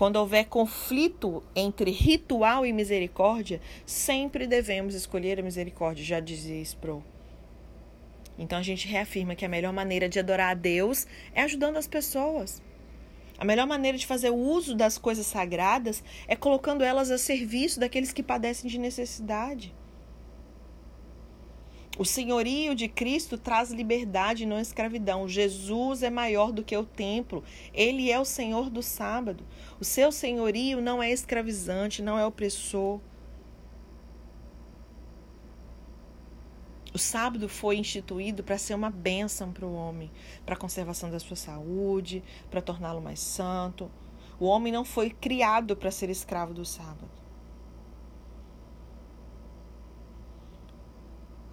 Quando 0.00 0.16
houver 0.16 0.46
conflito 0.46 1.42
entre 1.54 1.90
ritual 1.90 2.64
e 2.64 2.72
misericórdia, 2.72 3.60
sempre 3.84 4.46
devemos 4.46 4.94
escolher 4.94 5.38
a 5.38 5.42
misericórdia, 5.42 6.02
já 6.02 6.18
dizia 6.20 6.58
Sproul. 6.62 7.04
Então 8.38 8.58
a 8.58 8.62
gente 8.62 8.88
reafirma 8.88 9.34
que 9.34 9.44
a 9.44 9.48
melhor 9.48 9.74
maneira 9.74 10.08
de 10.08 10.18
adorar 10.18 10.52
a 10.52 10.54
Deus 10.54 11.06
é 11.34 11.42
ajudando 11.42 11.76
as 11.76 11.86
pessoas. 11.86 12.62
A 13.36 13.44
melhor 13.44 13.66
maneira 13.66 13.98
de 13.98 14.06
fazer 14.06 14.30
o 14.30 14.36
uso 14.36 14.74
das 14.74 14.96
coisas 14.96 15.26
sagradas 15.26 16.02
é 16.26 16.34
colocando 16.34 16.82
elas 16.82 17.10
a 17.10 17.18
serviço 17.18 17.78
daqueles 17.78 18.10
que 18.10 18.22
padecem 18.22 18.70
de 18.70 18.78
necessidade. 18.78 19.74
O 22.00 22.04
senhorio 22.06 22.74
de 22.74 22.88
Cristo 22.88 23.36
traz 23.36 23.70
liberdade 23.70 24.46
não 24.46 24.58
escravidão. 24.58 25.28
Jesus 25.28 26.02
é 26.02 26.08
maior 26.08 26.50
do 26.50 26.64
que 26.64 26.74
o 26.74 26.82
templo. 26.82 27.44
Ele 27.74 28.10
é 28.10 28.18
o 28.18 28.24
Senhor 28.24 28.70
do 28.70 28.82
sábado. 28.82 29.44
O 29.78 29.84
seu 29.84 30.10
senhorio 30.10 30.80
não 30.80 31.02
é 31.02 31.10
escravizante, 31.10 32.00
não 32.00 32.18
é 32.18 32.24
opressor. 32.24 33.00
O 36.94 36.98
sábado 36.98 37.50
foi 37.50 37.76
instituído 37.76 38.42
para 38.42 38.56
ser 38.56 38.72
uma 38.72 38.88
bênção 38.88 39.52
para 39.52 39.66
o 39.66 39.74
homem, 39.74 40.10
para 40.46 40.54
a 40.54 40.58
conservação 40.58 41.10
da 41.10 41.20
sua 41.20 41.36
saúde, 41.36 42.24
para 42.50 42.62
torná-lo 42.62 43.02
mais 43.02 43.20
santo. 43.20 43.90
O 44.38 44.46
homem 44.46 44.72
não 44.72 44.86
foi 44.86 45.10
criado 45.10 45.76
para 45.76 45.90
ser 45.90 46.08
escravo 46.08 46.54
do 46.54 46.64
sábado. 46.64 47.19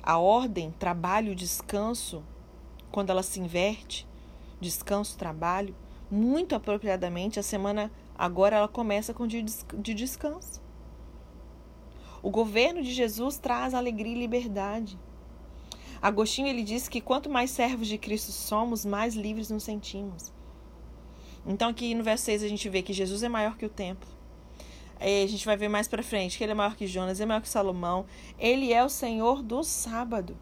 A 0.08 0.18
ordem 0.18 0.72
trabalho, 0.80 1.36
descanso, 1.36 2.24
quando 2.90 3.10
ela 3.10 3.22
se 3.22 3.42
inverte, 3.42 4.08
descanso, 4.58 5.18
trabalho, 5.18 5.76
muito 6.10 6.56
apropriadamente, 6.56 7.42
a 7.42 7.44
semana 7.44 7.92
agora 8.18 8.56
ela 8.56 8.70
começa 8.70 9.14
com 9.14 9.28
dia 9.28 9.44
de 9.44 9.94
descanso. 9.94 10.62
O 12.24 12.30
governo 12.30 12.82
de 12.82 12.94
Jesus 12.94 13.38
traz 13.38 13.74
alegria 13.74 14.16
e 14.16 14.20
liberdade. 14.20 14.98
Agostinho 16.02 16.48
ele 16.48 16.64
diz 16.64 16.88
que 16.88 17.02
quanto 17.02 17.30
mais 17.30 17.52
servos 17.52 17.90
de 17.90 17.98
Cristo 17.98 18.32
somos, 18.32 18.86
mais 18.86 19.14
livres 19.14 19.50
nos 19.50 19.64
sentimos. 19.64 20.32
Então 21.46 21.68
aqui 21.68 21.94
no 21.94 22.02
verso 22.06 22.24
6 22.24 22.44
a 22.44 22.48
gente 22.48 22.70
vê 22.70 22.82
que 22.82 22.94
Jesus 22.94 23.24
é 23.24 23.28
maior 23.28 23.58
que 23.58 23.66
o 23.66 23.70
templo. 23.70 24.17
Aí 25.00 25.24
a 25.24 25.28
gente 25.28 25.46
vai 25.46 25.56
ver 25.56 25.68
mais 25.68 25.88
para 25.88 26.02
frente 26.02 26.38
que 26.38 26.44
ele 26.44 26.52
é 26.52 26.56
maior 26.56 26.76
que 26.76 26.88
Jonas, 26.88 27.20
é 27.20 27.26
maior 27.26 27.42
que 27.42 27.50
Salomão. 27.50 28.06
Ele 28.40 28.74
é 28.74 28.84
o 28.84 28.90
Senhor 28.90 29.44
do 29.44 29.64
sábado. 29.64 30.38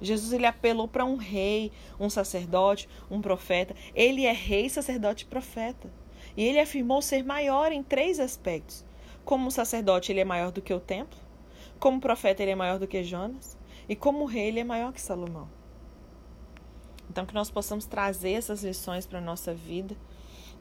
Jesus 0.00 0.32
ele 0.32 0.46
apelou 0.46 0.86
para 0.86 1.04
um 1.04 1.16
rei, 1.16 1.72
um 1.98 2.10
sacerdote, 2.10 2.88
um 3.10 3.20
profeta. 3.20 3.74
Ele 3.94 4.24
é 4.24 4.32
rei, 4.32 4.68
sacerdote 4.68 5.24
e 5.24 5.28
profeta. 5.28 5.90
E 6.36 6.44
ele 6.44 6.60
afirmou 6.60 7.00
ser 7.00 7.24
maior 7.24 7.72
em 7.72 7.82
três 7.82 8.20
aspectos. 8.20 8.84
Como 9.24 9.50
sacerdote, 9.50 10.12
ele 10.12 10.20
é 10.20 10.24
maior 10.24 10.52
do 10.52 10.62
que 10.62 10.72
o 10.72 10.80
templo. 10.80 11.18
Como 11.78 12.00
profeta, 12.00 12.42
ele 12.42 12.52
é 12.52 12.56
maior 12.56 12.78
do 12.78 12.86
que 12.86 13.02
Jonas. 13.02 13.56
E 13.88 13.96
como 13.96 14.24
rei, 14.24 14.48
ele 14.48 14.60
é 14.60 14.64
maior 14.64 14.92
que 14.92 15.00
Salomão. 15.00 15.48
Então, 17.08 17.24
que 17.24 17.34
nós 17.34 17.50
possamos 17.50 17.86
trazer 17.86 18.32
essas 18.32 18.62
lições 18.62 19.06
para 19.06 19.18
a 19.18 19.22
nossa 19.22 19.54
vida, 19.54 19.96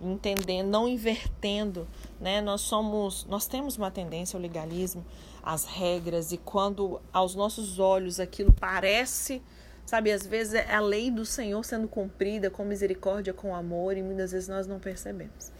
entendendo, 0.01 0.67
não 0.67 0.87
invertendo, 0.87 1.87
né? 2.19 2.41
Nós 2.41 2.61
somos, 2.61 3.25
nós 3.25 3.47
temos 3.47 3.77
uma 3.77 3.91
tendência 3.91 4.37
ao 4.37 4.41
legalismo, 4.41 5.05
às 5.41 5.65
regras, 5.65 6.31
e 6.31 6.37
quando 6.37 7.01
aos 7.13 7.35
nossos 7.35 7.79
olhos 7.79 8.19
aquilo 8.19 8.51
parece, 8.51 9.41
sabe, 9.85 10.11
às 10.11 10.25
vezes 10.25 10.55
é 10.55 10.73
a 10.73 10.79
lei 10.79 11.11
do 11.11 11.25
Senhor 11.25 11.63
sendo 11.63 11.87
cumprida 11.87 12.49
com 12.49 12.65
misericórdia, 12.65 13.33
com 13.33 13.55
amor, 13.55 13.97
e 13.97 14.03
muitas 14.03 14.31
vezes 14.31 14.49
nós 14.49 14.67
não 14.67 14.79
percebemos. 14.79 15.51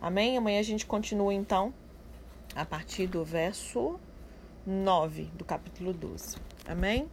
Amém? 0.00 0.36
Amanhã 0.36 0.60
a 0.60 0.64
gente 0.64 0.86
continua 0.86 1.32
então 1.32 1.72
a 2.54 2.64
partir 2.64 3.06
do 3.06 3.24
verso 3.24 3.98
9 4.66 5.30
do 5.34 5.44
capítulo 5.44 5.92
12. 5.92 6.36
Amém? 6.66 7.08